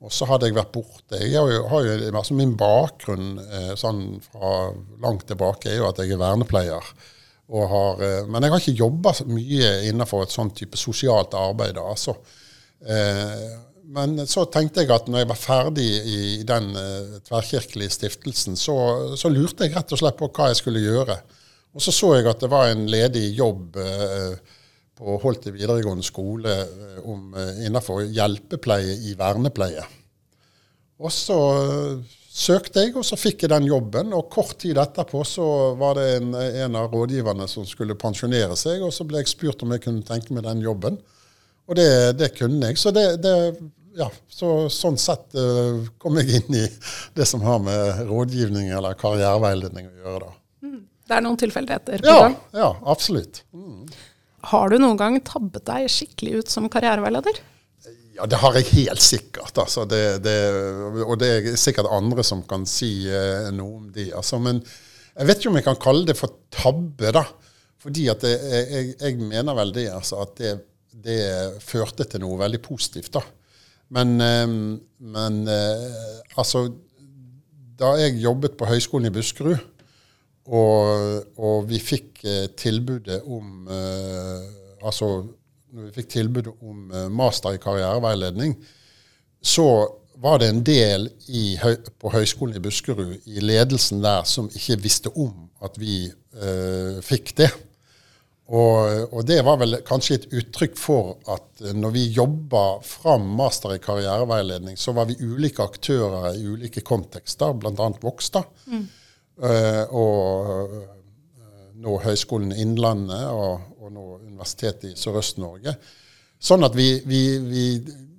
Og 0.00 0.10
så 0.14 0.26
hadde 0.26 0.48
jeg 0.48 0.56
vært 0.56 0.72
borte. 0.74 1.20
Jeg 1.20 1.36
har 1.36 1.50
jo, 1.52 1.60
har 1.70 1.86
jo, 1.86 1.94
altså 2.08 2.34
Min 2.38 2.56
bakgrunn 2.58 3.36
eh, 3.44 3.72
sånn 3.78 4.18
fra 4.24 4.70
langt 5.02 5.28
tilbake 5.28 5.70
er 5.70 5.78
jo 5.78 5.88
at 5.90 6.00
jeg 6.02 6.16
er 6.16 6.22
vernepleier. 6.22 6.90
Har, 7.50 8.02
eh, 8.06 8.20
men 8.30 8.46
jeg 8.46 8.52
har 8.52 8.62
ikke 8.62 8.78
jobba 8.78 9.14
mye 9.26 9.72
innenfor 9.90 10.22
et 10.22 10.34
sånn 10.34 10.52
type 10.54 10.78
sosialt 10.78 11.34
arbeid. 11.34 11.78
altså. 11.78 12.14
Men 13.90 14.14
så 14.24 14.46
tenkte 14.48 14.80
jeg 14.80 14.92
at 14.94 15.08
når 15.10 15.24
jeg 15.24 15.28
var 15.28 15.36
ferdig 15.36 15.88
i 16.08 16.20
den 16.46 16.70
tverrkirkelige 17.26 17.92
stiftelsen, 17.92 18.54
så, 18.56 18.76
så 19.18 19.28
lurte 19.28 19.66
jeg 19.66 19.74
rett 19.74 19.92
og 19.92 20.00
slett 20.00 20.16
på 20.16 20.30
hva 20.30 20.46
jeg 20.48 20.60
skulle 20.62 20.80
gjøre. 20.80 21.18
Og 21.74 21.82
så 21.84 21.92
så 21.94 22.14
jeg 22.16 22.26
at 22.30 22.40
det 22.42 22.50
var 22.50 22.70
en 22.70 22.86
ledig 22.90 23.28
jobb 23.38 23.78
eh, 23.78 24.56
på 24.98 25.16
Holte 25.22 25.52
videregående 25.54 26.04
skole 26.04 26.54
eh, 26.64 26.96
om, 27.06 27.30
eh, 27.38 27.64
innenfor 27.66 28.02
hjelpepleie 28.10 28.96
i 29.06 29.14
vernepleie. 29.18 29.84
Og 31.00 31.12
så 31.14 31.38
søkte 32.30 32.84
jeg, 32.84 32.94
og 32.98 33.04
så 33.06 33.18
fikk 33.18 33.44
jeg 33.44 33.52
den 33.52 33.66
jobben. 33.68 34.14
Og 34.16 34.30
kort 34.32 34.56
tid 34.62 34.78
etterpå 34.80 35.24
så 35.26 35.46
var 35.80 35.98
det 35.98 36.06
en, 36.20 36.34
en, 36.34 36.78
av 36.78 36.92
rådgiverne 36.94 37.48
som 37.50 37.66
skulle 37.68 37.98
pensjonere 37.98 38.58
seg, 38.58 38.84
og 38.86 38.94
så 38.94 39.06
ble 39.08 39.22
jeg 39.22 39.32
spurt 39.32 39.64
om 39.66 39.74
jeg 39.74 39.84
kunne 39.86 40.06
tenke 40.06 40.34
meg 40.36 40.46
den 40.46 40.62
jobben. 40.64 41.00
Og 41.70 41.78
det, 41.78 41.90
det 42.18 42.32
kunne 42.38 42.70
jeg. 42.70 42.78
Så, 42.82 42.94
det, 42.94 43.06
det, 43.22 43.34
ja, 43.98 44.08
så 44.30 44.68
sånn 44.72 44.98
sett 44.98 45.34
uh, 45.38 45.82
kom 46.02 46.18
jeg 46.22 46.40
inn 46.40 46.60
i 46.62 46.66
det 47.18 47.26
som 47.28 47.42
har 47.46 47.60
med 47.62 48.06
rådgivning 48.10 48.70
eller 48.74 48.98
karriereveiledning 48.98 49.90
å 49.90 49.98
gjøre. 50.06 50.30
da. 50.30 50.36
Det 51.10 51.16
er 51.18 51.22
noen 51.26 51.38
tilfeldigheter. 51.38 52.02
Ja, 52.06 52.30
ja, 52.54 52.70
absolutt. 52.86 53.42
Mm. 53.50 53.86
Har 54.50 54.70
du 54.70 54.78
noen 54.78 54.98
gang 54.98 55.16
tabbet 55.26 55.66
deg 55.66 55.88
skikkelig 55.90 56.44
ut 56.44 56.52
som 56.52 56.68
karriereveileder? 56.70 57.40
Ja, 58.20 58.26
det 58.28 58.36
har 58.42 58.56
jeg 58.58 58.68
helt 58.74 59.00
sikkert. 59.00 59.56
Altså. 59.56 59.86
Det, 59.88 60.20
det, 60.20 60.36
og 61.06 61.14
det 61.20 61.28
er 61.32 61.54
sikkert 61.56 61.88
andre 61.88 62.24
som 62.26 62.42
kan 62.44 62.66
si 62.68 63.08
eh, 63.08 63.48
noe 63.56 63.78
om 63.78 63.86
det. 63.94 64.10
Altså. 64.16 64.36
Men 64.44 64.60
jeg 64.60 65.28
vet 65.28 65.40
ikke 65.40 65.52
om 65.52 65.56
jeg 65.56 65.66
kan 65.70 65.78
kalle 65.80 66.04
det 66.10 66.18
for 66.18 66.34
tabbe, 66.52 67.14
da. 67.16 67.24
Fordi 67.80 68.04
at 68.12 68.20
det, 68.20 68.34
jeg, 68.44 68.90
jeg, 69.00 69.16
mener 69.24 69.56
vel 69.56 69.72
det, 69.72 69.86
altså, 69.94 70.20
at 70.26 70.36
det, 70.36 71.16
førte 71.64 72.04
til 72.04 72.20
noe 72.20 72.36
veldig 72.42 72.60
positivt. 72.60 73.14
da. 73.16 73.24
Men, 73.96 74.14
eh, 74.20 74.46
men 75.16 75.40
eh, 75.48 76.38
altså 76.38 76.68
Da 77.80 77.94
jeg 77.96 78.20
jobbet 78.20 78.58
på 78.60 78.68
Høgskolen 78.68 79.08
i 79.08 79.14
Buskerud, 79.14 79.56
og, 80.52 81.24
og 81.40 81.68
vi 81.70 81.80
fikk 81.80 82.20
eh, 82.28 82.46
tilbudet 82.52 83.22
om 83.24 83.64
eh, 83.72 84.44
Altså 84.84 85.14
når 85.70 85.88
vi 85.88 85.96
fikk 86.00 86.12
tilbud 86.16 86.52
om 86.52 86.90
eh, 86.92 87.08
master 87.12 87.56
i 87.56 87.62
karriereveiledning, 87.62 88.56
så 89.40 89.66
var 90.20 90.40
det 90.40 90.50
en 90.52 90.62
del 90.66 91.08
i, 91.32 91.54
på 92.00 92.12
Høgskolen 92.12 92.58
i 92.58 92.62
Buskerud, 92.62 93.16
i 93.24 93.40
ledelsen 93.40 94.02
der, 94.04 94.26
som 94.28 94.50
ikke 94.52 94.80
visste 94.84 95.12
om 95.16 95.48
at 95.64 95.78
vi 95.80 96.04
eh, 96.10 97.00
fikk 97.04 97.34
det. 97.40 97.48
Og, 98.50 99.14
og, 99.14 99.20
det 99.28 99.38
var 99.46 99.60
vel 99.60 99.78
kanskje 99.86 100.16
et 100.18 100.32
uttrykk 100.40 100.74
for 100.78 101.12
at 101.30 101.62
når 101.76 101.92
vi 101.94 102.08
jobba 102.10 102.80
fram 102.82 103.28
master 103.38 103.76
i 103.76 103.82
karriereveiledning, 103.82 104.74
så 104.74 104.92
var 104.96 105.06
vi 105.06 105.20
ulike 105.22 105.62
aktører 105.62 106.34
i 106.34 106.48
ulike 106.50 106.82
kontekster, 106.82 107.54
bl.a. 107.54 107.92
Vokstad. 108.02 108.50
Mm. 108.66 108.88
Eh, 109.40 109.84
og 109.96 110.50
eh, 110.50 110.88
nå 111.80 111.96
Høgskolen 112.04 112.52
Innlandet 112.52 113.26
og, 113.32 113.60
og 113.80 113.92
nå 113.94 114.06
Universitetet 114.20 114.92
i 114.92 114.98
Sørøst-Norge. 114.98 115.74
Sånn 116.40 116.64
at 116.64 116.76
vi, 116.76 116.92
vi, 117.08 117.22
vi, 117.44 117.64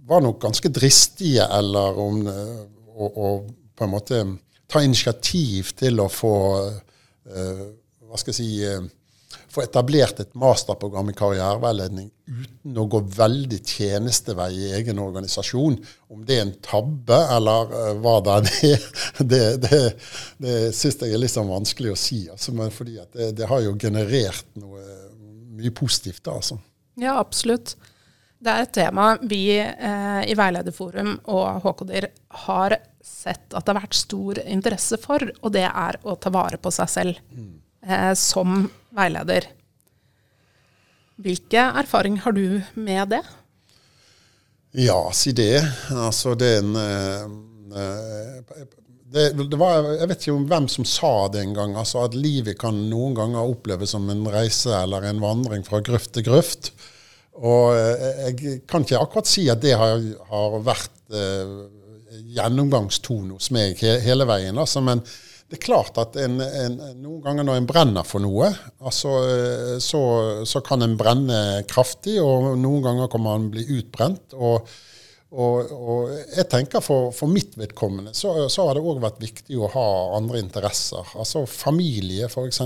var 0.10 0.24
nok 0.26 0.42
ganske 0.44 0.70
dristige 0.74 1.46
eller 1.56 1.98
om 2.02 2.18
å, 2.28 3.28
på 3.48 3.86
en 3.86 3.92
måte 3.94 4.18
ta 4.70 4.82
initiativ 4.84 5.72
til 5.80 6.02
å 6.04 6.10
få 6.12 6.34
uh, 6.60 7.64
hva 8.10 8.20
skal 8.20 8.34
jeg 8.34 8.40
si 8.42 8.50
få 9.52 9.64
etablert 9.66 10.20
et 10.24 10.34
masterprogram 10.38 11.10
i 11.12 11.16
karriereveiledning 11.18 12.10
uten 12.32 12.78
å 12.80 12.86
gå 12.88 13.02
veldig 13.16 13.60
tjenestevei 13.68 14.50
i 14.56 14.72
egen 14.78 15.00
organisasjon. 15.04 15.78
Om 16.12 16.26
det 16.28 16.38
er 16.38 16.46
en 16.46 16.54
tabbe 16.64 17.20
eller 17.36 17.74
uh, 17.74 17.94
hva 18.02 18.18
det 18.24 18.38
er, 18.70 18.90
det, 19.34 19.44
det, 19.66 19.82
det 20.42 20.58
syns 20.78 21.02
jeg 21.02 21.16
er 21.16 21.22
litt 21.22 21.34
sånn 21.34 21.52
vanskelig 21.52 21.94
å 21.94 22.00
si. 22.00 22.24
Altså, 22.32 22.56
men 22.56 22.74
fordi 22.74 23.00
det, 23.02 23.32
det, 23.40 23.48
har 23.52 23.64
jo 23.66 23.78
generert 23.80 24.48
noe 24.60 24.84
mye 25.58 25.74
positivt. 25.76 26.24
da, 26.26 26.38
altså. 26.40 26.60
Ja, 27.02 27.18
absolutt. 27.20 27.76
Det 28.42 28.50
er 28.50 28.64
et 28.66 28.74
tema 28.74 29.12
vi 29.22 29.44
eh, 29.60 30.22
i 30.26 30.34
Veilederforum 30.38 31.20
og 31.30 31.62
HKDIR 31.62 32.08
har 32.48 32.80
sett 33.06 33.54
at 33.54 33.66
det 33.66 33.74
har 33.74 33.84
vært 33.84 33.98
stor 33.98 34.40
interesse 34.46 34.98
for, 35.02 35.22
og 35.42 35.54
det 35.54 35.68
er 35.68 36.00
å 36.02 36.16
ta 36.18 36.32
vare 36.34 36.58
på 36.62 36.72
seg 36.74 36.90
selv. 36.90 37.22
Mm 37.36 37.61
eh, 37.86 38.14
som 38.20 38.66
veileder. 38.96 39.50
Hvilke 41.22 41.68
erfaring 41.84 42.20
har 42.24 42.34
du 42.36 42.62
med 42.74 43.14
det? 43.14 43.22
Ja, 44.82 45.12
si 45.14 45.34
det. 45.36 45.60
Altså, 45.92 46.36
det 46.40 46.54
er 46.58 46.62
en 46.64 46.76
eh, 46.78 48.68
det, 49.12 49.26
det 49.36 49.58
var, 49.60 49.84
jeg 50.00 50.08
vet 50.08 50.24
ikke 50.24 50.38
om 50.38 50.48
hvem 50.48 50.68
som 50.72 50.88
sa 50.88 51.12
det 51.34 51.42
en 51.44 51.56
gang, 51.56 51.74
altså 51.76 52.06
at 52.06 52.16
livet 52.16 52.56
kan 52.62 52.78
noen 52.88 53.16
ganger 53.18 53.44
oppleves 53.44 53.92
som 53.92 54.08
en 54.12 54.24
reise 54.32 54.72
eller 54.72 55.04
en 55.10 55.20
vandring 55.24 55.66
fra 55.68 55.82
grøft 55.84 56.14
til 56.16 56.26
grøft. 56.30 56.72
Og 57.42 57.76
eh, 57.76 58.22
jeg 58.30 58.62
kan 58.70 58.86
ikke 58.86 59.02
akkurat 59.02 59.28
si 59.28 59.48
at 59.52 59.62
det 59.64 59.76
har, 59.80 60.00
har 60.30 60.58
vært 60.64 60.96
eh, 61.12 61.52
gjennomgangstone 62.38 63.36
hos 63.36 63.52
meg 63.56 63.80
he, 63.84 63.98
hele 64.06 64.28
veien. 64.30 64.60
Altså, 64.62 64.84
men 64.86 65.04
det 65.52 65.58
er 65.58 65.66
klart 65.66 65.98
at 66.00 66.16
en, 66.16 66.40
en, 66.40 66.78
noen 67.02 67.20
ganger 67.26 67.44
når 67.44 67.58
en 67.60 67.66
brenner 67.68 68.06
for 68.08 68.24
noe, 68.24 68.48
altså, 68.80 69.10
så, 69.84 70.00
så, 70.48 70.62
kan 70.64 70.86
en 70.86 70.96
brenne 70.96 71.42
kraftig, 71.68 72.16
og 72.24 72.54
noen 72.56 72.86
ganger 72.86 73.12
kan 73.12 73.26
man 73.26 73.50
bli 73.52 73.66
utbrent. 73.76 74.38
og 74.40 74.72
og, 75.32 75.70
og, 75.72 76.10
jeg 76.36 76.44
tenker 76.52 76.84
For, 76.84 77.14
for 77.16 77.32
mitt 77.32 77.54
vedkommende 77.56 78.12
så, 78.12 78.34
så 78.52 78.66
har 78.68 78.76
det 78.76 78.84
òg 78.84 78.98
vært 79.00 79.22
viktig 79.24 79.56
å 79.56 79.70
ha 79.72 79.88
andre 80.18 80.42
interesser. 80.44 81.08
Altså 81.16 81.46
familie, 81.48 82.28
f.eks. 82.28 82.60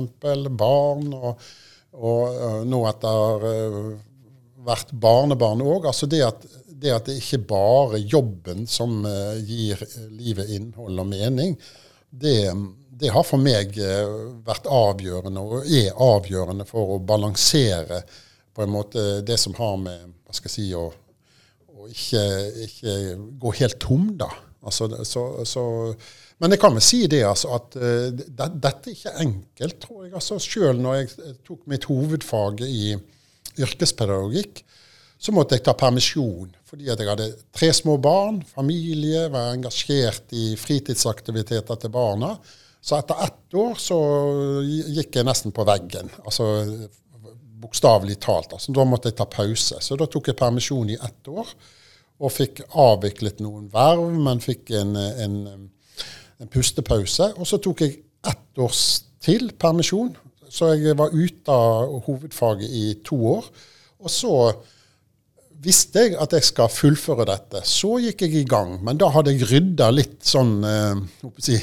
Barn. 0.50 1.12
Og, 1.14 1.46
og 1.94 2.66
nå 2.66 2.80
etter 2.90 3.46
hvert 4.66 4.94
barnebarn 4.98 5.62
òg. 5.62 5.86
Altså 5.92 6.10
det 6.10 6.24
at, 6.26 6.42
det 6.66 6.96
at 6.96 7.06
det 7.06 7.20
ikke 7.22 7.44
bare 7.54 8.02
jobben 8.02 8.66
som 8.66 9.06
gir 9.46 9.86
livet 10.10 10.50
innhold 10.58 11.06
og 11.06 11.12
mening 11.14 11.54
det, 12.22 12.40
det, 12.90 13.12
har 13.14 13.26
for 13.28 13.42
meg 13.42 13.78
eh, 13.82 14.18
vært 14.46 14.70
avgjørende, 14.72 15.42
og 15.44 15.66
er 15.68 15.96
avgjørende 16.02 16.68
for 16.70 16.96
å 16.96 17.02
balansere 17.04 18.04
på 18.56 18.64
en 18.64 18.72
måte 18.72 19.06
det 19.28 19.38
som 19.42 19.56
har 19.58 19.76
med 19.82 20.12
hva 20.26 20.36
skal 20.36 20.50
jeg 20.50 20.56
si, 20.56 20.68
å, 20.76 20.86
å 21.76 21.90
ikke, 21.92 22.24
ikke, 22.66 22.94
gå 23.42 23.56
helt 23.60 23.80
tom, 23.84 24.14
da. 24.20 24.30
Altså, 24.66 24.88
så, 25.06 25.26
så, 25.46 25.64
men 26.42 26.56
jeg 26.56 26.62
kan 26.64 26.74
vel 26.74 26.84
si 26.84 27.04
det, 27.12 27.22
altså, 27.28 27.52
at 27.60 27.76
uh, 27.78 28.08
det, 28.10 28.48
dette 28.64 28.90
er 28.90 28.96
ikke 28.96 29.18
enkelt, 29.26 29.76
tror 29.84 30.06
jeg. 30.06 30.14
Altså, 30.18 30.40
Sjøl 30.42 30.82
når 30.82 30.98
jeg 30.98 31.36
tok 31.46 31.68
mitt 31.70 31.86
hovedfag 31.92 32.64
i 32.66 32.96
yrkespedagogikk, 33.62 34.64
så 35.18 35.34
måtte 35.34 35.58
jeg 35.58 35.64
ta 35.66 35.74
permisjon 35.78 36.52
fordi 36.66 36.90
jeg 36.90 37.08
hadde 37.08 37.30
tre 37.56 37.70
små 37.74 37.96
barn, 38.04 38.42
familie, 38.44 39.30
var 39.32 39.54
engasjert 39.54 40.34
i 40.36 40.58
fritidsaktiviteter 40.60 41.78
til 41.80 41.92
barna. 41.94 42.34
Så 42.84 42.98
etter 42.98 43.22
ett 43.24 43.56
år 43.56 43.78
så 43.80 44.00
gikk 44.66 45.16
jeg 45.16 45.26
nesten 45.26 45.54
på 45.56 45.64
veggen. 45.66 46.12
Altså 46.26 46.50
bokstavelig 47.66 48.20
talt. 48.24 48.54
Altså, 48.54 48.74
da 48.76 48.86
måtte 48.88 49.12
jeg 49.12 49.18
ta 49.20 49.28
pause. 49.30 49.80
Så 49.82 49.98
da 50.00 50.08
tok 50.12 50.30
jeg 50.30 50.40
permisjon 50.40 50.92
i 50.94 51.00
ett 51.00 51.32
år. 51.32 51.50
Og 52.20 52.32
fikk 52.32 52.62
avviklet 52.80 53.42
noen 53.44 53.68
verv, 53.72 54.06
men 54.28 54.44
fikk 54.44 54.72
en, 54.78 54.96
en, 54.96 55.40
en 56.40 56.52
pustepause. 56.52 57.32
Og 57.36 57.50
så 57.50 57.60
tok 57.64 57.84
jeg 57.86 57.98
ett 58.28 58.62
års 58.62 58.86
til 59.24 59.50
permisjon. 59.60 60.14
Så 60.52 60.76
jeg 60.76 60.96
var 61.00 61.16
ute 61.16 61.52
av 61.52 61.98
hovedfaget 62.06 62.70
i 62.70 62.86
to 63.06 63.20
år. 63.34 63.50
Og 64.06 64.12
så 64.12 64.36
visste 65.66 66.06
jeg 66.06 66.16
at 66.22 66.34
jeg 66.36 66.46
skal 66.46 66.70
fullføre 66.72 67.26
dette. 67.28 67.62
Så 67.68 67.98
gikk 68.04 68.24
jeg 68.26 68.38
i 68.40 68.46
gang. 68.48 68.78
Men 68.86 69.00
da 69.02 69.10
hadde 69.14 69.34
jeg 69.34 69.50
rydda 69.50 69.90
litt 69.94 70.22
sånn 70.26 70.56
eh, 70.70 71.02
si, 71.42 71.58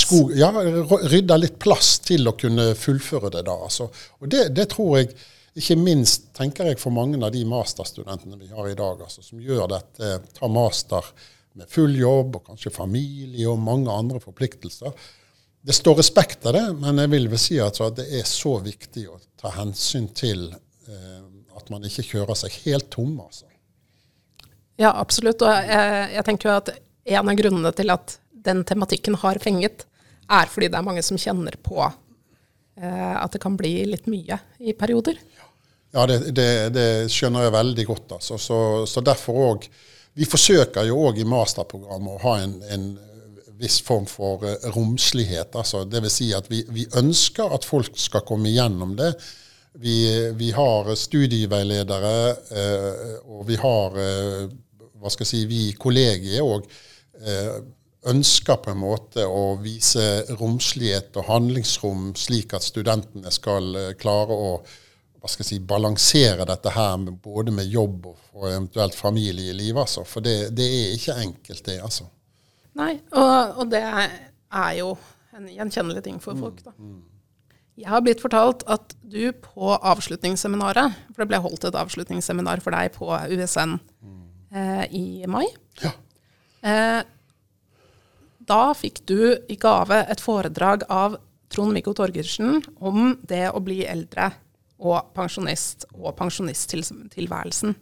skog, 0.00 0.32
ja, 0.38 0.52
rydda 0.52 1.38
litt 1.40 1.58
plass 1.62 1.96
til 2.06 2.30
å 2.30 2.36
kunne 2.38 2.72
fullføre 2.78 3.32
det 3.34 3.44
da. 3.48 3.58
Altså. 3.68 3.90
Og 4.22 4.32
det, 4.32 4.48
det, 4.56 4.68
tror 4.72 5.00
jeg 5.00 5.12
ikke 5.58 5.76
minst 5.80 6.30
tenker 6.36 6.70
jeg 6.70 6.80
for 6.80 6.94
mange 6.94 7.20
av 7.20 7.34
de 7.34 7.44
masterstudentene 7.48 8.38
vi 8.40 8.52
har 8.54 8.70
i 8.70 8.78
dag, 8.78 9.02
altså, 9.04 9.24
som 9.24 9.42
gjør 9.42 9.66
dette, 9.74 10.14
tar 10.38 10.52
master 10.52 11.10
med 11.58 11.68
full 11.68 11.92
jobb 11.98 12.38
og 12.38 12.46
kanskje 12.52 12.72
familie 12.72 13.50
og 13.50 13.60
mange 13.60 13.92
andre 13.92 14.22
forpliktelser. 14.22 14.94
Det 15.62 15.74
står 15.76 16.00
respekt 16.00 16.46
av 16.48 16.56
det, 16.56 16.64
men 16.80 16.98
jeg 16.98 17.12
vil 17.12 17.28
vel 17.30 17.40
si 17.40 17.60
at 17.62 17.78
det 17.98 18.08
er 18.18 18.24
så 18.26 18.56
viktig 18.64 19.04
å 19.12 19.20
ta 19.38 19.52
hensyn 19.58 20.08
til 20.16 20.48
eh, 20.48 21.20
at 21.58 21.72
man 21.72 21.84
ikke 21.88 22.04
kjører 22.12 22.38
seg 22.38 22.54
helt 22.66 22.90
tom. 22.92 23.14
Altså. 23.22 23.48
Ja, 24.80 24.92
absolutt. 24.92 25.42
Og 25.44 25.52
jeg, 25.52 26.08
jeg, 26.16 26.24
tenker 26.28 26.50
jo 26.50 26.56
at 26.60 26.72
en 27.16 27.32
av 27.32 27.38
grunnene 27.38 27.72
til 27.76 27.92
at 27.94 28.16
den 28.42 28.64
tematikken 28.66 29.18
har 29.22 29.38
fenget, 29.42 29.86
er 30.32 30.48
fordi 30.50 30.70
det 30.72 30.78
er 30.78 30.86
mange 30.86 31.02
som 31.04 31.18
kjenner 31.20 31.58
på 31.62 31.78
eh, 31.84 33.14
at 33.18 33.34
det 33.34 33.42
kan 33.42 33.56
bli 33.58 33.74
litt 33.90 34.08
mye 34.10 34.38
i 34.62 34.74
perioder. 34.78 35.18
Ja, 35.92 36.06
det, 36.08 36.32
det, 36.32 36.48
det 36.72 36.88
skjønner 37.12 37.46
jeg 37.46 37.54
veldig 37.54 37.86
godt. 37.90 38.14
Altså. 38.16 38.38
Så, 38.40 38.58
så 38.88 39.04
derfor 39.04 39.40
òg 39.52 39.66
Vi 40.12 40.26
forsøker 40.28 40.84
jo 40.84 40.98
òg 41.08 41.22
i 41.22 41.24
masterprogrammet 41.24 42.16
å 42.18 42.22
ha 42.26 42.32
en, 42.42 42.58
en 42.68 42.82
viss 43.62 43.78
form 43.80 44.04
for 44.10 44.42
uh, 44.44 44.66
romslighet. 44.74 45.54
Altså, 45.56 45.84
det 45.88 46.02
vil 46.04 46.12
si 46.12 46.32
at 46.36 46.50
vi, 46.50 46.62
vi, 46.68 46.84
ønsker 46.98 47.54
at 47.54 47.64
folk 47.64 47.96
skal 47.96 48.24
komme 48.28 48.50
igjennom 48.50 48.92
det. 48.98 49.14
Vi, 49.80 49.96
vi 50.36 50.50
har 50.52 50.90
studieveiledere, 50.98 52.16
uh, 52.52 53.14
og 53.32 53.46
vi 53.48 53.56
har 53.60 53.96
uh, 53.96 54.50
hva 55.00 55.10
skal 55.10 55.24
jeg 55.24 55.30
si, 55.30 55.44
vi 55.50 55.62
kollegier 55.74 56.44
òg 56.46 56.68
ønsker 58.10 58.56
på 58.58 58.72
en 58.72 58.80
måte 58.80 59.24
å 59.30 59.56
vise 59.62 60.02
romslighet 60.40 61.14
og 61.20 61.26
handlingsrom, 61.28 62.08
slik 62.18 62.54
at 62.56 62.64
studentene 62.66 63.30
skal 63.30 63.76
klare 64.00 64.34
å 64.34 64.48
hva 65.22 65.30
skal 65.30 65.44
jeg 65.44 65.50
si, 65.52 65.60
balansere 65.62 66.44
dette 66.48 66.72
her 66.74 66.96
med, 66.98 67.14
både 67.22 67.54
med 67.54 67.70
jobb 67.70 68.08
og, 68.10 68.18
og 68.34 68.48
eventuelt 68.48 68.96
familieliv. 68.98 69.78
Altså. 69.78 70.02
For 70.08 70.24
det, 70.24 70.50
det, 70.58 70.66
er 70.66 70.96
ikke 70.96 71.14
enkelt, 71.22 71.62
det. 71.68 71.78
altså. 71.78 72.08
Nei, 72.78 72.96
og, 73.14 73.60
og, 73.62 73.68
det 73.70 73.84
er 73.86 74.72
jo 74.80 74.96
en 75.36 75.46
gjenkjennelig 75.46 76.02
ting 76.02 76.18
for 76.22 76.38
folk, 76.38 76.58
da. 76.64 76.74
Mm, 76.74 76.96
mm. 76.96 77.11
Jeg 77.80 77.88
har 77.88 78.02
blitt 78.04 78.20
fortalt 78.20 78.64
at 78.68 78.92
du 79.00 79.32
på 79.32 79.72
avslutningsseminaret, 79.72 80.92
for 81.12 81.22
det 81.22 81.30
ble 81.30 81.40
holdt 81.40 81.64
et 81.68 81.78
avslutningsseminar 81.80 82.60
for 82.64 82.74
deg 82.76 82.92
på 82.92 83.08
USN 83.32 83.78
eh, 84.52 84.84
i 84.92 85.04
mai 85.30 85.46
ja. 85.80 85.92
eh, 86.68 87.00
Da 88.44 88.62
fikk 88.76 89.00
du 89.08 89.18
i 89.48 89.56
gave 89.56 90.02
et 90.04 90.20
foredrag 90.20 90.84
av 90.92 91.16
Trond-Viggo 91.52 91.94
Torgersen 91.96 92.60
om 92.80 93.14
det 93.28 93.46
å 93.52 93.60
bli 93.64 93.82
eldre 93.88 94.30
og 94.82 95.12
pensjonist 95.16 95.86
og 95.94 96.12
pensjonisttilværelsen. 96.18 97.76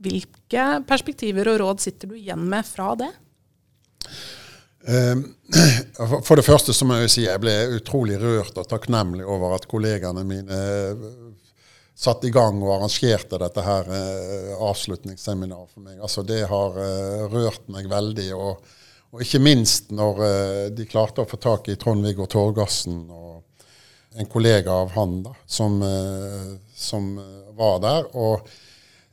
Hvilke 0.00 0.66
perspektiver 0.88 1.50
og 1.52 1.60
råd 1.62 1.82
sitter 1.82 2.10
du 2.10 2.18
igjen 2.18 2.46
med 2.50 2.66
fra 2.66 2.92
det? 2.98 3.10
Ehm, 4.84 5.34
for 6.24 6.36
det 6.36 6.46
første 6.46 6.72
så 6.72 6.86
må 6.88 7.00
jeg 7.02 7.12
si 7.12 7.24
jeg 7.26 7.42
ble 7.42 7.54
utrolig 7.76 8.16
rørt 8.20 8.56
og 8.60 8.68
takknemlig 8.68 9.26
over 9.28 9.56
at 9.58 9.68
kollegaene 9.68 10.24
mine 10.24 10.56
eh, 10.56 11.02
satte 12.00 12.30
i 12.30 12.32
gang 12.32 12.62
og 12.64 12.78
arrangerte 12.78 13.40
dette 13.42 13.64
her 13.64 13.90
eh, 13.92 14.52
avslutningsseminaret 14.56 15.74
for 15.74 15.84
meg. 15.84 15.98
Altså 16.00 16.24
Det 16.24 16.42
har 16.48 16.80
eh, 16.80 17.26
rørt 17.28 17.68
meg 17.72 17.90
veldig. 17.92 18.30
Og, 18.38 18.72
og 19.10 19.24
ikke 19.24 19.42
minst 19.42 19.90
når 19.92 20.24
de 20.70 20.86
klarte 20.88 21.24
å 21.24 21.28
få 21.28 21.36
tak 21.42 21.68
i 21.68 21.74
Trond-Viggo 21.74 22.28
Torgersen 22.30 23.02
og 23.10 23.40
en 24.20 24.28
kollega 24.30 24.76
av 24.84 24.92
han 24.94 25.16
da, 25.24 25.32
som, 25.50 25.80
som 26.78 27.08
var 27.58 27.80
der. 27.82 28.06
Og 28.14 28.46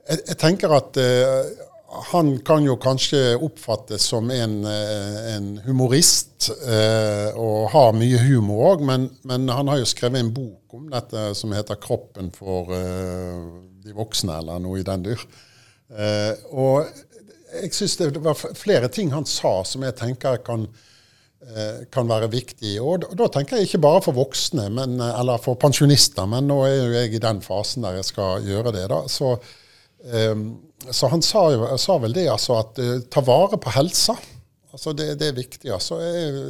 jeg, 0.05 0.21
jeg 0.21 0.37
tenker 0.37 0.75
at 0.77 0.99
han 1.87 2.39
kan 2.39 2.65
jo 2.65 2.75
kanskje 2.77 3.37
oppfattes 3.39 4.09
som 4.11 4.31
en, 4.31 4.65
eh, 4.65 5.35
en 5.35 5.53
humorist 5.63 6.49
eh, 6.67 7.31
og 7.39 7.69
har 7.71 7.95
mye 7.95 8.19
humor 8.27 8.73
òg, 8.73 8.83
men, 8.85 9.07
men, 9.27 9.47
han 9.47 9.71
har 9.71 9.79
jo 9.79 9.87
skrevet 9.87 10.19
en 10.19 10.33
bok 10.35 10.75
om 10.75 10.89
dette 10.91 11.29
som 11.39 11.55
heter 11.55 11.79
'Kroppen 11.79 12.31
for 12.35 12.73
eh, 12.75 13.39
de 13.85 13.95
voksne', 13.95 14.35
eller 14.35 14.59
noe 14.59 14.81
i 14.81 14.87
den 14.87 15.07
dyr. 15.07 15.23
Eh, 15.87 16.35
og 16.51 16.91
jeg 17.61 17.71
syns 17.73 17.95
det 18.01 18.11
var 18.19 18.35
flere 18.35 18.91
ting 18.91 19.13
han 19.15 19.25
sa 19.25 19.61
som 19.63 19.87
jeg 19.87 19.95
tenker 19.95 20.43
kan, 20.43 20.67
eh, 21.47 21.87
kan 21.87 22.09
være 22.09 22.27
viktig. 22.27 22.75
Og 22.83 23.05
da, 23.05 23.13
da, 23.15 23.31
tenker 23.31 23.57
jeg 23.57 23.71
ikke 23.71 23.85
bare 23.87 24.03
for 24.03 24.17
voksne, 24.17 24.67
men, 24.75 24.99
eller 24.99 25.39
for 25.39 25.55
pensjonister, 25.55 26.27
men 26.27 26.51
nå 26.51 26.65
er 26.67 26.75
jo 26.75 26.95
jeg 26.99 27.15
i 27.15 27.27
den 27.31 27.39
fasen 27.41 27.87
der 27.87 28.01
jeg 28.01 28.11
skal 28.11 28.43
gjøre 28.43 28.75
det. 28.75 28.89
da, 28.91 29.05
så 29.07 29.37
så 30.91 31.09
han 31.11 31.23
sa, 31.25 31.47
jo, 31.53 31.69
sa, 31.81 31.97
vel 32.01 32.13
det, 32.13 32.27
altså, 32.31 32.59
at 32.61 32.81
uh, 32.81 32.97
ta 33.11 33.23
vare 33.25 33.59
på 33.61 33.73
helsa. 33.75 34.17
Altså, 34.71 34.93
det, 34.93 35.15
det, 35.21 35.31
er 35.31 35.39
viktig. 35.39 35.71
Altså, 35.73 35.97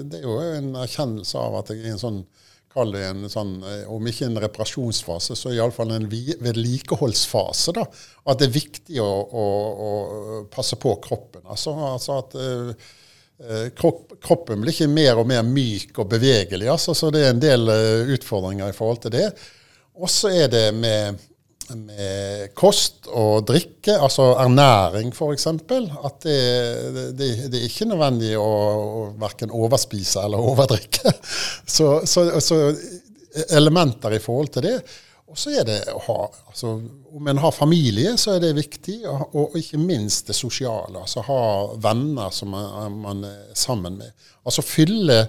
det 0.04 0.20
er 0.20 0.28
jo 0.28 0.40
en 0.42 0.74
erkjennelse 0.84 1.40
av 1.40 1.62
at 1.62 1.72
jeg 1.72 1.84
er 1.84 1.92
i 1.92 1.96
en 1.96 2.02
sånn 2.02 2.26
Kall 2.78 2.92
det 2.94 3.06
en 3.08 3.24
sånn, 3.32 3.56
eh, 3.66 3.86
om 3.90 4.06
ikke 4.06 4.28
en 4.28 4.38
reparasjonsfase, 4.44 5.34
så 5.40 5.54
iallfall 5.56 5.96
en 5.96 6.04
vedlikeholdsfase. 6.12 7.74
da, 7.74 7.86
At 8.28 8.38
det 8.38 8.50
er 8.50 8.54
viktig 8.54 9.00
å, 9.02 9.08
å, 9.08 9.46
å 9.88 10.42
passe 10.54 10.78
på 10.78 10.92
kroppen. 11.02 11.42
Altså, 11.50 11.74
altså 11.88 12.20
at 12.20 12.36
uh, 12.38 12.92
kropp, 13.78 14.20
kroppen 14.22 14.62
blir 14.62 14.76
ikke 14.76 14.92
mer 14.92 15.24
og 15.24 15.26
mer 15.32 15.48
myk 15.48 15.98
og 16.04 16.12
bevegelig. 16.12 16.70
Altså, 16.70 16.94
så 16.94 17.10
det 17.14 17.24
er 17.24 17.34
en 17.34 17.42
del 17.42 17.66
uh, 17.72 18.14
utfordringer 18.14 18.70
i 18.70 18.78
forhold 18.78 19.02
til 19.08 19.16
det. 19.16 19.26
Og 19.98 20.12
så 20.14 20.36
er 20.36 20.52
det 20.54 20.68
med 20.78 21.18
med 21.76 22.54
kost 22.58 23.10
og 23.12 23.48
drikke, 23.50 23.96
altså 23.96 24.30
ernæring 24.42 25.12
f.eks. 25.14 25.48
At 25.48 26.22
det, 26.24 26.38
det, 27.18 27.30
det, 27.52 27.60
er 27.60 27.66
ikke 27.68 27.90
nødvendig 27.90 28.36
å, 28.40 28.46
å 28.48 29.02
verken 29.20 29.52
overspise 29.56 30.24
eller 30.28 30.44
overdrikke. 30.54 31.12
Så, 31.78 32.00
så, 32.08 32.24
så, 32.42 32.58
elementer 33.54 34.16
i 34.16 34.22
forhold 34.24 34.54
til 34.56 34.66
det. 34.66 34.78
Og 35.28 35.38
så 35.38 35.52
er 35.60 35.66
det 35.68 35.76
å 35.92 36.00
ha 36.06 36.16
altså, 36.48 36.78
Om 37.18 37.28
en 37.28 37.42
har 37.44 37.52
familie, 37.52 38.14
så 38.18 38.38
er 38.38 38.46
det 38.46 38.54
viktig. 38.58 39.02
Og, 39.12 39.36
og 39.36 39.58
ikke 39.60 39.82
minst 39.82 40.32
det 40.32 40.38
sosiale. 40.38 41.04
Altså 41.04 41.26
ha 41.28 41.42
venner 41.84 42.32
som 42.34 42.56
man, 42.56 42.96
man 43.04 43.28
er 43.28 43.52
sammen 43.58 44.00
med. 44.00 44.16
Altså 44.48 44.66
fylle 44.66 45.26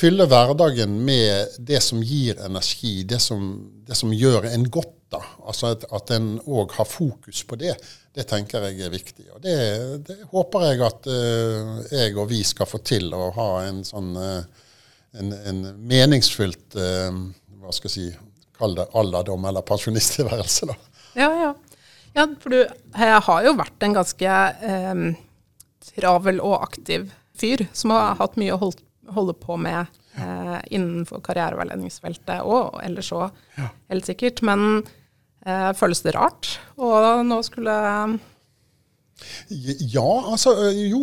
fylle 0.00 0.26
hverdagen 0.30 0.94
med 1.04 1.58
det 1.58 1.80
som 1.84 2.02
gir 2.02 2.40
energi, 2.44 3.02
det 3.04 3.20
som, 3.22 3.50
det 3.86 3.98
som 3.98 4.12
gjør 4.14 4.48
en 4.52 4.66
godt. 4.72 4.96
Da, 5.10 5.20
altså 5.46 5.72
At, 5.74 5.84
at 5.90 6.12
en 6.14 6.32
òg 6.46 6.74
har 6.78 6.88
fokus 6.88 7.42
på 7.46 7.58
det. 7.60 7.74
Det 8.14 8.26
tenker 8.30 8.66
jeg 8.68 8.86
er 8.86 8.92
viktig. 8.92 9.26
og 9.34 9.42
Det, 9.44 9.56
det 10.06 10.18
håper 10.30 10.66
jeg 10.68 10.82
at 10.86 11.08
uh, 11.10 11.78
jeg 11.90 12.16
og 12.16 12.28
vi 12.30 12.42
skal 12.46 12.68
få 12.70 12.82
til, 12.86 13.10
å 13.14 13.30
ha 13.36 13.48
en 13.66 13.82
sånn 13.86 14.12
uh, 14.18 14.42
en, 15.18 15.32
en, 15.34 15.62
meningsfylt 15.90 16.78
uh, 16.78 17.10
hva 17.60 17.74
skal 17.74 17.90
jeg 17.90 17.96
si, 17.96 18.26
Kall 18.60 18.74
det 18.76 18.90
alderdom 18.92 19.46
eller 19.48 19.64
pensjonisttilværelse. 19.64 20.66
da. 20.68 20.74
Ja, 21.16 21.28
ja. 21.32 21.52
ja, 22.12 22.26
for 22.42 22.52
du 22.52 22.58
har 22.92 23.46
jo 23.46 23.54
vært 23.56 23.86
en 23.86 23.94
ganske 23.96 24.34
travel 25.86 26.42
og 26.44 26.58
aktiv 26.58 27.06
fyr 27.40 27.64
som 27.72 27.94
har 27.96 28.18
hatt 28.20 28.36
mye 28.36 28.52
å 28.52 28.60
holde 28.60 28.84
holder 29.10 29.32
på 29.32 29.56
med 29.56 29.86
eh, 30.14 30.58
innenfor 30.70 31.22
karriereveiledningsfeltet 31.24 32.42
og 32.46 32.80
ellers 32.84 33.12
òg, 33.16 33.36
ja. 33.56 33.70
helt 33.90 34.08
sikkert. 34.08 34.42
Men 34.46 34.84
eh, 35.46 35.70
føles 35.78 36.02
det 36.04 36.16
rart? 36.16 36.54
Og 36.80 37.24
nå 37.26 37.40
skulle 37.46 37.76
ja, 39.48 40.10
altså 40.32 40.54
jo. 40.72 41.02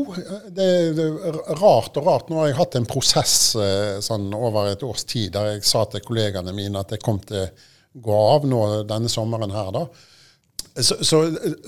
Det 0.49 0.65
er 0.65 1.39
rart 1.59 1.97
og 1.99 2.07
rart. 2.07 2.29
Nå 2.29 2.41
har 2.41 2.49
jeg 2.49 2.57
hatt 2.59 2.77
en 2.79 2.87
prosess 2.89 3.37
eh, 3.59 3.97
sånn 4.03 4.29
over 4.33 4.71
et 4.71 4.85
års 4.85 5.05
tid 5.07 5.35
der 5.35 5.51
jeg 5.53 5.65
sa 5.67 5.83
til 5.91 6.03
kollegaene 6.05 6.55
mine 6.55 6.81
at 6.81 6.95
jeg 6.95 7.03
kom 7.03 7.19
til 7.21 7.43
å 7.45 7.49
gå 7.97 8.19
av 8.35 8.45
nå 8.49 8.61
denne 8.89 9.09
sommeren 9.09 9.53
her, 9.53 9.73
da. 9.73 9.85
Så, 10.77 10.99
så, 11.01 11.23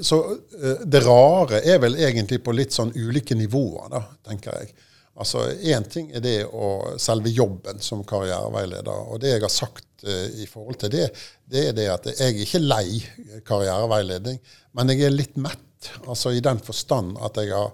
så, 0.06 0.20
eh, 0.62 0.84
det 0.86 1.02
rare 1.06 1.64
er 1.66 1.80
vel 1.82 1.98
egentlig 1.98 2.44
på 2.46 2.54
litt 2.54 2.76
sånn 2.76 2.94
ulike 2.94 3.38
nivåer, 3.38 3.90
da, 3.94 4.04
tenker 4.30 4.60
jeg. 4.62 4.74
Altså, 5.20 5.46
Én 5.68 5.86
ting 5.92 6.12
er 6.16 6.24
det 6.24 6.38
å 6.48 6.96
selve 7.02 7.32
jobben 7.34 7.82
som 7.84 8.06
karriereveileder. 8.08 9.08
Og 9.12 9.20
det 9.22 9.34
jeg 9.34 9.44
har 9.44 9.54
sagt 9.54 10.06
uh, 10.08 10.28
i 10.40 10.48
forhold 10.50 10.80
til 10.84 10.94
det, 10.96 11.08
det 11.50 11.66
er 11.70 11.76
det 11.78 11.88
at 11.92 12.08
jeg 12.14 12.36
er 12.36 12.44
ikke 12.46 12.64
lei 12.64 13.02
karriereveiledning, 13.48 14.40
men 14.78 14.94
jeg 14.94 15.08
er 15.08 15.16
litt 15.16 15.36
mett. 15.42 15.92
Altså 16.06 16.34
i 16.36 16.44
den 16.44 16.60
forstand 16.64 17.20
at 17.24 17.40
jeg 17.40 17.52
har 17.56 17.72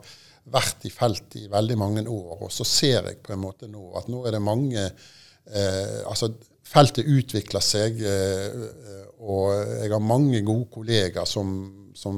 vært 0.53 0.84
i 0.86 0.91
felt 0.93 1.38
i 1.39 1.47
veldig 1.49 1.77
mange 1.81 2.03
år, 2.05 2.43
og 2.45 2.51
så 2.53 2.65
ser 2.69 3.10
jeg 3.10 3.21
på 3.25 3.34
en 3.34 3.41
måte 3.41 3.69
nå 3.69 3.88
at 3.97 4.10
nå 4.13 4.25
er 4.25 4.38
det 4.38 4.43
mange 4.45 4.89
uh, 4.89 6.01
altså 6.10 6.34
Feltet 6.65 7.05
utvikler 7.05 7.62
seg. 7.62 7.99
Uh, 8.01 9.03
og 9.21 9.51
jeg 9.53 9.91
har 9.93 10.01
mange 10.01 10.39
gode 10.41 10.65
kollegaer 10.73 11.27
som, 11.29 11.51
som 11.93 12.17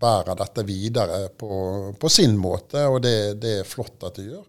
bærer 0.00 0.38
dette 0.38 0.64
videre 0.66 1.26
på, 1.38 1.92
på 2.00 2.12
sin 2.12 2.36
måte, 2.38 2.86
og 2.90 3.02
det, 3.04 3.16
det, 3.42 3.58
er 3.60 3.68
flott 3.68 4.06
at 4.06 4.18
de 4.20 4.30
gjør. 4.30 4.46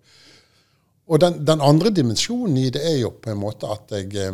Og 1.07 1.21
den, 1.23 1.41
den, 1.47 1.63
andre 1.63 1.91
dimensjonen 1.95 2.57
i 2.59 2.69
det 2.73 2.83
er 2.83 2.97
jo 2.99 3.13
på 3.23 3.31
en 3.31 3.39
måte 3.39 3.69
at 3.71 3.93
jeg, 3.95 4.33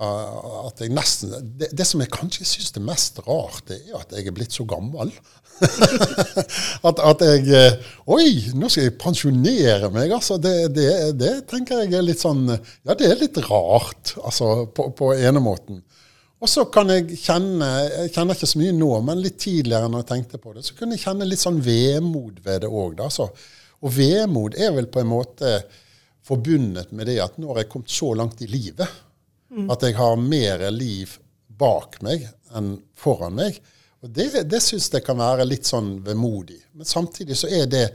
at 0.00 0.82
jeg 0.82 0.92
nesten 0.92 1.32
Det, 1.60 1.70
det 1.76 1.86
som 1.88 2.02
jeg 2.04 2.12
kanskje 2.12 2.44
syns 2.48 2.74
er 2.76 2.84
mest 2.84 3.22
rart, 3.24 3.62
det 3.70 3.80
er 3.88 4.00
at 4.02 4.12
jeg 4.12 4.28
er 4.28 4.36
blitt 4.36 4.56
så 4.56 4.66
gammel. 4.68 5.12
at, 6.88 7.00
at, 7.00 7.24
jeg 7.24 7.64
Oi, 8.08 8.28
nå 8.56 8.68
skal 8.68 8.86
jeg 8.86 8.98
pensjonere 9.00 9.90
meg, 9.92 10.12
altså. 10.16 10.36
Det, 10.40 10.68
det, 10.76 10.90
det, 11.20 11.34
tenker 11.48 11.84
jeg 11.84 11.96
er 11.96 12.04
litt 12.04 12.20
sånn 12.20 12.46
Ja, 12.50 12.92
det 12.92 13.08
er 13.08 13.20
litt 13.20 13.40
rart, 13.48 14.14
altså, 14.20 14.66
på, 14.76 14.90
på 14.96 15.14
ene 15.16 15.40
måten. 15.44 15.80
Og 16.40 16.48
så 16.48 16.64
kan 16.72 16.88
jeg 16.88 17.18
kjenne 17.20 17.68
Jeg 17.84 18.12
kjenner 18.14 18.36
ikke 18.36 18.48
så 18.48 18.60
mye 18.60 18.76
nå, 18.76 18.90
men 19.04 19.20
litt 19.20 19.38
tidligere 19.42 19.90
når 19.92 20.04
jeg 20.04 20.10
tenkte 20.14 20.40
på 20.40 20.54
det, 20.56 20.64
så 20.64 20.76
kunne 20.76 20.96
jeg 20.96 21.04
kjenne 21.04 21.28
litt 21.28 21.42
sånn 21.42 21.60
vemod 21.64 22.40
ved 22.44 22.64
det 22.64 22.70
òg. 22.70 23.02
Og 23.80 23.92
vemod 23.96 24.56
er 24.56 24.72
vel 24.76 24.88
på 24.92 25.02
en 25.02 25.10
måte 25.10 25.52
forbundet 26.24 26.92
med 26.96 27.08
det 27.08 27.18
at 27.24 27.36
nå 27.40 27.50
har 27.50 27.62
jeg 27.62 27.70
kommet 27.72 27.92
så 27.92 28.12
langt 28.16 28.40
i 28.44 28.48
livet 28.48 28.88
mm. 29.50 29.68
at 29.72 29.84
jeg 29.84 29.96
har 29.96 30.20
mer 30.20 30.66
liv 30.72 31.16
bak 31.60 32.00
meg 32.04 32.26
enn 32.56 32.74
foran 32.96 33.36
meg. 33.36 33.60
Og 34.00 34.08
Det, 34.16 34.30
det 34.48 34.62
syns 34.64 34.88
jeg 34.92 35.04
kan 35.04 35.20
være 35.20 35.48
litt 35.48 35.68
sånn 35.68 35.98
vemodig. 36.04 36.60
Men 36.72 36.88
samtidig 36.88 37.36
så 37.36 37.52
er 37.52 37.68
det 37.68 37.86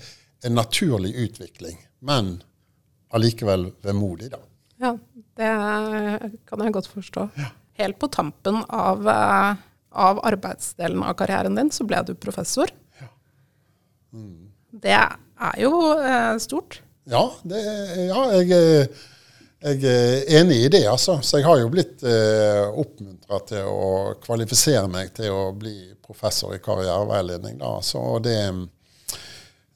en 0.45 0.57
naturlig 0.57 1.15
utvikling. 1.17 1.79
Men 2.05 2.35
allikevel 3.15 3.71
vemodig, 3.81 4.29
da. 4.35 4.41
Ja, 4.83 4.97
det 5.39 5.53
kan 6.45 6.61
jeg 6.61 6.75
godt 6.75 6.93
forstå. 6.93 7.29
Ja 7.41 7.53
helt 7.79 7.99
på 7.99 8.07
tampen 8.07 8.63
av, 8.67 9.07
eh, 9.09 9.53
av, 9.91 10.19
arbeidsdelen 10.25 11.03
av 11.03 11.13
karrieren 11.19 11.55
din, 11.55 11.71
så 11.71 11.83
ble 11.87 12.01
du 12.07 12.15
professor. 12.15 12.71
Ja. 12.99 13.09
Mm. 14.13 14.51
Det 14.71 14.95
er 14.95 15.59
jo 15.59 15.73
eh, 15.99 16.37
stort. 16.43 16.81
Ja, 17.05 17.27
det, 17.43 17.61
ja 18.07 18.21
jeg, 18.39 18.47
jeg, 19.61 19.81
er 19.85 20.39
enig 20.39 20.61
i 20.65 20.71
det, 20.73 20.85
altså. 20.89 21.19
Så 21.21 21.39
jeg 21.39 21.47
har 21.47 21.59
jo 21.61 21.71
blitt 21.73 22.03
eh, 22.07 22.63
oppmuntra 22.71 23.41
til 23.49 23.67
å 23.69 23.89
kvalifisere 24.23 24.87
meg 24.91 25.13
til 25.17 25.33
å 25.33 25.43
bli 25.57 25.77
professor 26.05 26.55
i 26.55 26.61
karriereveiledning. 26.63 27.59
Da. 27.61 27.75
Så, 27.85 28.01
det, 28.25 28.39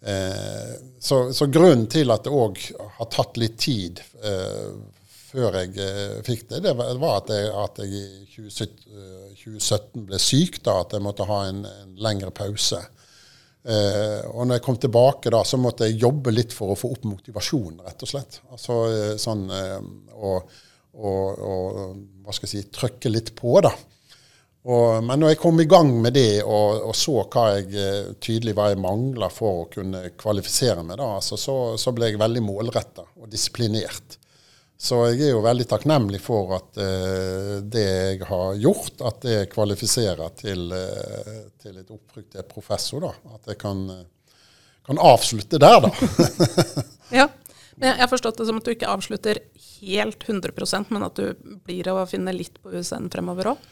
eh, 0.05 0.71
så, 0.99 1.21
så 1.33 1.49
grunnen 1.51 1.88
til 1.91 2.12
at 2.13 2.25
det 2.25 2.33
òg 2.33 2.63
har 2.97 3.12
tatt 3.13 3.38
litt 3.41 3.59
tid 3.62 4.01
eh, 4.23 4.71
før 5.30 5.58
jeg 5.62 5.76
eh, 5.84 6.20
fikk 6.26 6.48
det, 6.50 6.63
det 6.65 6.76
var 6.78 7.20
at 7.20 7.34
jeg, 7.34 7.50
at 7.54 7.82
jeg 7.84 8.00
i 8.00 8.06
2017, 8.34 10.00
eh, 10.00 10.08
ble 10.08 10.22
syk. 10.22 10.62
da, 10.65 10.80
At 10.84 10.96
jeg 10.96 11.06
måtte 11.06 11.28
ha 11.30 11.44
en, 11.50 11.62
en 11.68 11.92
lengre 12.02 12.32
pause. 12.36 12.80
Eh, 13.60 14.24
og 14.32 14.48
når 14.48 14.58
jeg 14.58 14.65
kom 14.65 14.80
tilbake, 14.82 15.34
da, 15.34 15.44
så 15.46 15.60
måtte 15.62 15.89
jeg 15.89 16.00
jobbe 16.02 16.34
litt 16.34 16.56
for 16.56 16.74
å 16.74 16.80
få 16.80 16.94
opp 16.96 17.06
motivasjonen, 17.10 17.84
rett 17.86 18.06
og 18.06 18.12
slett. 18.13 18.42
Altså 18.50 18.80
eh, 18.89 19.13
sånn 19.22 19.46
og, 19.52 20.50
og, 20.98 21.24
og, 21.46 21.80
hva 22.26 22.36
skal 22.36 22.50
jeg 22.50 22.65
si, 22.65 22.74
trykke 22.74 23.13
litt 23.13 23.34
på, 23.38 23.60
da. 23.65 23.74
Og, 24.70 25.04
men 25.06 25.22
når 25.22 25.34
jeg 25.34 25.39
kom 25.39 25.60
i 25.63 25.68
gang 25.72 25.92
med 26.04 26.18
det 26.18 26.42
og, 26.44 26.82
og 26.89 26.96
så 26.98 27.22
hva 27.32 27.46
jeg 27.56 28.18
tydelig 28.20 28.52
hva 28.58 28.68
jeg 28.74 28.82
mangla 28.84 29.30
for 29.32 29.62
å 29.62 29.70
kunne 29.72 30.10
kvalifisere 30.20 30.84
meg, 30.84 31.00
da, 31.00 31.13
altså, 31.20 31.39
så, 31.39 31.56
så, 31.80 31.94
ble 31.96 32.12
jeg 32.12 32.20
veldig 32.20 32.44
målretta 32.44 33.06
og 33.22 33.30
disiplinert. 33.32 34.20
Så 34.80 34.96
jeg 35.10 35.26
er 35.28 35.34
jo 35.34 35.42
veldig 35.44 35.65
takknemlig 35.68 36.22
for 36.24 36.54
at 36.56 36.78
eh, 36.80 37.58
det 37.68 37.84
jeg 37.84 38.22
har 38.30 38.54
gjort, 38.63 39.02
at 39.10 39.26
det 39.26 39.50
kvalifiserer 39.52 40.38
til, 40.39 40.70
eh, 40.72 41.42
til 41.60 41.82
et 41.82 41.92
opprykk 41.92 42.30
til 42.38 42.48
professor. 42.48 43.04
da. 43.04 43.36
At 43.36 43.52
jeg 43.52 43.60
kan, 43.60 43.84
kan 44.88 45.02
avslutte 45.04 45.60
der, 45.60 45.84
da. 45.84 45.92
ja, 47.20 47.28
men 47.76 47.92
jeg 47.92 48.00
har 48.06 48.12
forstått 48.13 48.39
det 48.39 48.48
som 48.48 48.63
at 48.63 48.70
du 48.70 48.72
ikke 48.72 48.94
avslutter 48.96 49.44
helt 49.82 50.24
100% 50.24 50.96
men 50.96 51.06
at 51.10 51.20
du 51.20 51.52
blir 51.68 51.92
å 51.92 52.00
finne 52.08 52.32
litt 52.36 52.63
på 52.63 52.72
USN 52.72 53.12
fremover 53.12 53.54
òg? 53.54 53.70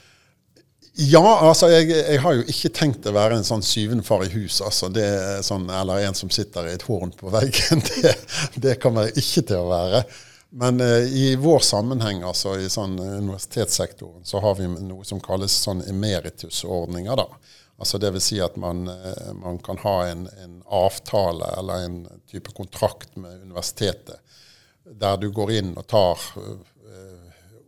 Ja, 0.98 1.24
altså 1.24 1.70
jeg, 1.70 1.92
jeg, 1.94 2.20
har 2.24 2.36
jo 2.36 2.46
ikke 2.50 2.72
tenkt 2.74 3.08
å 3.08 3.14
være 3.14 3.38
en 3.38 3.46
sånn 3.48 3.64
syvende 3.64 4.04
far 4.04 4.24
i 4.26 4.32
hus, 4.34 4.60
altså. 4.66 4.90
Det 4.90 5.04
er 5.06 5.44
sånn, 5.46 5.68
eller 5.70 6.04
en 6.08 6.18
som 6.18 6.32
sitter 6.34 6.68
i 6.68 6.74
et 6.74 6.86
horn 6.88 7.16
på 7.16 7.32
veggen. 7.32 7.84
Det, 8.02 8.16
det 8.64 8.80
kommer 8.82 9.08
jeg 9.08 9.22
ikke 9.22 9.44
til 9.54 9.62
å 9.62 9.70
være. 9.70 10.08
Men 10.50 10.82
uh, 10.82 11.04
i 11.04 11.36
vår 11.36 11.60
sammenheng, 11.60 12.24
altså 12.24 12.56
i 12.60 12.70
sånn 12.72 12.98
universitetssektoren, 13.00 14.24
så 14.26 14.42
har 14.44 14.56
vi 14.60 14.68
noe 14.68 15.06
som 15.06 15.20
kalles 15.24 15.56
sånn 15.66 15.84
emeritusordninger. 15.90 17.20
da. 17.20 17.28
Altså 17.78 18.00
Dvs. 18.02 18.30
Si 18.30 18.40
at 18.42 18.56
man, 18.60 18.88
uh, 18.88 19.34
man, 19.38 19.60
kan 19.64 19.80
ha 19.84 19.98
en, 20.08 20.26
en, 20.44 20.62
avtale 20.66 21.52
eller 21.60 21.86
en 21.86 22.00
type 22.32 22.56
kontrakt 22.56 23.16
med 23.16 23.44
universitetet 23.44 24.24
der 24.88 25.20
du 25.20 25.28
går 25.36 25.52
inn 25.52 25.74
og 25.76 25.84
tar 25.92 26.22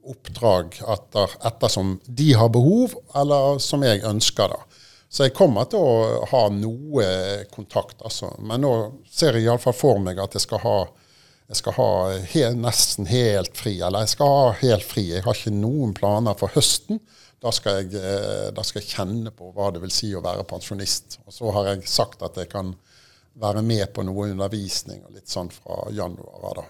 oppdrag 0.09 0.77
etter, 0.87 1.33
ettersom 1.45 1.97
de 2.05 2.29
har 2.33 2.49
behov, 2.49 2.95
eller 3.15 3.59
som 3.59 3.83
jeg 3.83 4.03
ønsker. 4.07 4.53
da. 4.55 4.85
Så 5.09 5.25
jeg 5.25 5.35
kommer 5.37 5.67
til 5.69 5.81
å 5.81 6.23
ha 6.31 6.43
noe 6.53 7.05
kontakt, 7.53 7.99
altså. 8.05 8.31
Men 8.39 8.63
nå 8.65 8.73
ser 9.09 9.37
jeg 9.37 9.47
iallfall 9.47 9.75
for 9.75 10.01
meg 10.03 10.21
at 10.21 10.37
jeg 10.37 10.45
skal 10.45 10.63
ha 10.63 10.77
jeg 11.49 11.57
skal 11.57 11.73
ha 11.79 11.91
he, 12.29 12.43
nesten 12.53 13.07
helt 13.09 13.55
fri. 13.57 13.79
Eller 13.81 14.05
jeg 14.05 14.13
skal 14.13 14.33
ha 14.35 14.49
helt 14.59 14.85
fri. 14.85 15.07
Jeg 15.15 15.25
har 15.25 15.38
ikke 15.38 15.55
noen 15.55 15.95
planer 15.97 16.38
for 16.38 16.53
høsten. 16.53 17.01
Da 17.41 17.53
skal, 17.55 17.79
jeg, 17.81 17.95
eh, 17.97 18.49
da 18.53 18.65
skal 18.67 18.83
jeg 18.83 18.91
kjenne 18.91 19.33
på 19.33 19.49
hva 19.55 19.71
det 19.73 19.81
vil 19.81 19.93
si 19.93 20.12
å 20.13 20.21
være 20.21 20.45
pensjonist. 20.45 21.17
Og 21.25 21.33
så 21.33 21.53
har 21.55 21.71
jeg 21.71 21.89
sagt 21.89 22.21
at 22.25 22.38
jeg 22.38 22.51
kan 22.51 22.75
være 23.39 23.63
med 23.65 23.88
på 23.95 24.05
noe 24.05 24.27
undervisning 24.29 25.01
og 25.07 25.15
litt 25.15 25.31
sånn 25.31 25.49
fra 25.53 25.88
januar. 25.95 26.62
da. 26.62 26.67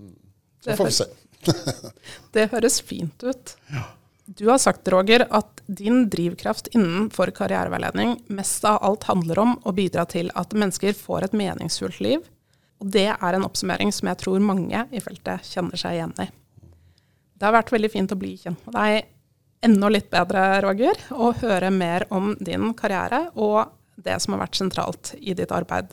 Mm. 0.00 0.16
Så 0.64 0.78
får 0.80 0.88
vi 0.88 0.96
se. 1.02 1.10
det 2.38 2.48
høres 2.54 2.80
fint 2.86 3.26
ut. 3.26 3.56
Ja. 3.74 3.84
Du 4.32 4.46
har 4.48 4.62
sagt, 4.62 4.88
Roger, 4.88 5.26
at 5.28 5.60
din 5.66 6.06
drivkraft 6.08 6.70
innenfor 6.72 7.34
karriereveiledning 7.36 8.16
mest 8.32 8.64
av 8.64 8.78
alt 8.80 9.10
handler 9.10 9.42
om 9.42 9.56
å 9.66 9.74
bidra 9.76 10.06
til 10.08 10.30
at 10.38 10.54
mennesker 10.56 10.94
får 10.96 11.26
et 11.26 11.34
meningsfullt 11.36 11.98
liv, 12.00 12.22
og 12.82 12.90
det 12.90 13.08
er 13.14 13.36
en 13.36 13.46
oppsummering 13.46 13.92
som 13.94 14.10
jeg 14.10 14.18
tror 14.24 14.42
mange 14.42 14.86
i 14.90 15.00
feltet 15.02 15.46
kjenner 15.46 15.78
seg 15.78 15.96
igjen 15.96 16.14
i. 16.18 16.26
Det 17.38 17.46
har 17.46 17.54
vært 17.54 17.70
veldig 17.74 17.90
fint 17.92 18.14
å 18.14 18.18
bli 18.18 18.34
kjent 18.40 18.66
med 18.66 18.74
deg 18.74 19.10
enda 19.62 19.90
litt 19.92 20.08
bedre, 20.10 20.42
Roger, 20.64 20.98
og 21.14 21.38
høre 21.44 21.70
mer 21.70 22.08
om 22.10 22.32
din 22.42 22.72
karriere 22.74 23.28
og 23.38 23.70
det 24.02 24.16
som 24.22 24.34
har 24.34 24.42
vært 24.42 24.58
sentralt 24.58 25.12
i 25.20 25.36
ditt 25.38 25.54
arbeid. 25.54 25.92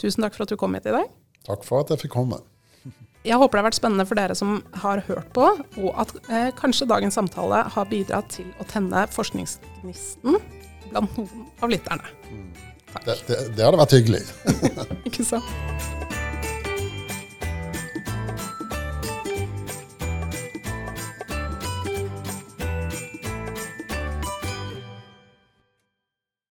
Tusen 0.00 0.24
takk 0.24 0.34
for 0.34 0.46
at 0.46 0.50
du 0.50 0.58
kom 0.58 0.74
hit 0.74 0.88
i 0.90 0.94
dag. 0.96 1.10
Takk 1.46 1.62
for 1.66 1.84
at 1.84 1.92
jeg 1.94 2.02
fikk 2.02 2.16
komme. 2.16 2.40
Jeg 3.22 3.36
håper 3.36 3.58
det 3.58 3.60
har 3.60 3.68
vært 3.68 3.76
spennende 3.76 4.06
for 4.08 4.16
dere 4.16 4.34
som 4.38 4.56
har 4.82 5.02
hørt 5.06 5.28
på, 5.36 5.44
og 5.84 5.90
at 6.00 6.14
eh, 6.32 6.48
kanskje 6.56 6.88
dagens 6.88 7.18
samtale 7.20 7.62
har 7.74 7.90
bidratt 7.90 8.32
til 8.38 8.48
å 8.58 8.66
tenne 8.70 9.04
forskningsgnisten 9.12 10.40
blant 10.90 11.20
noen 11.20 11.46
av 11.60 11.70
lytterne. 11.70 12.69
Det, 13.04 13.16
det, 13.28 13.36
det 13.56 13.64
hadde 13.64 13.78
vært 13.80 13.94
hyggelig. 13.96 14.22
Ikke 15.08 15.24
sant? 15.26 15.46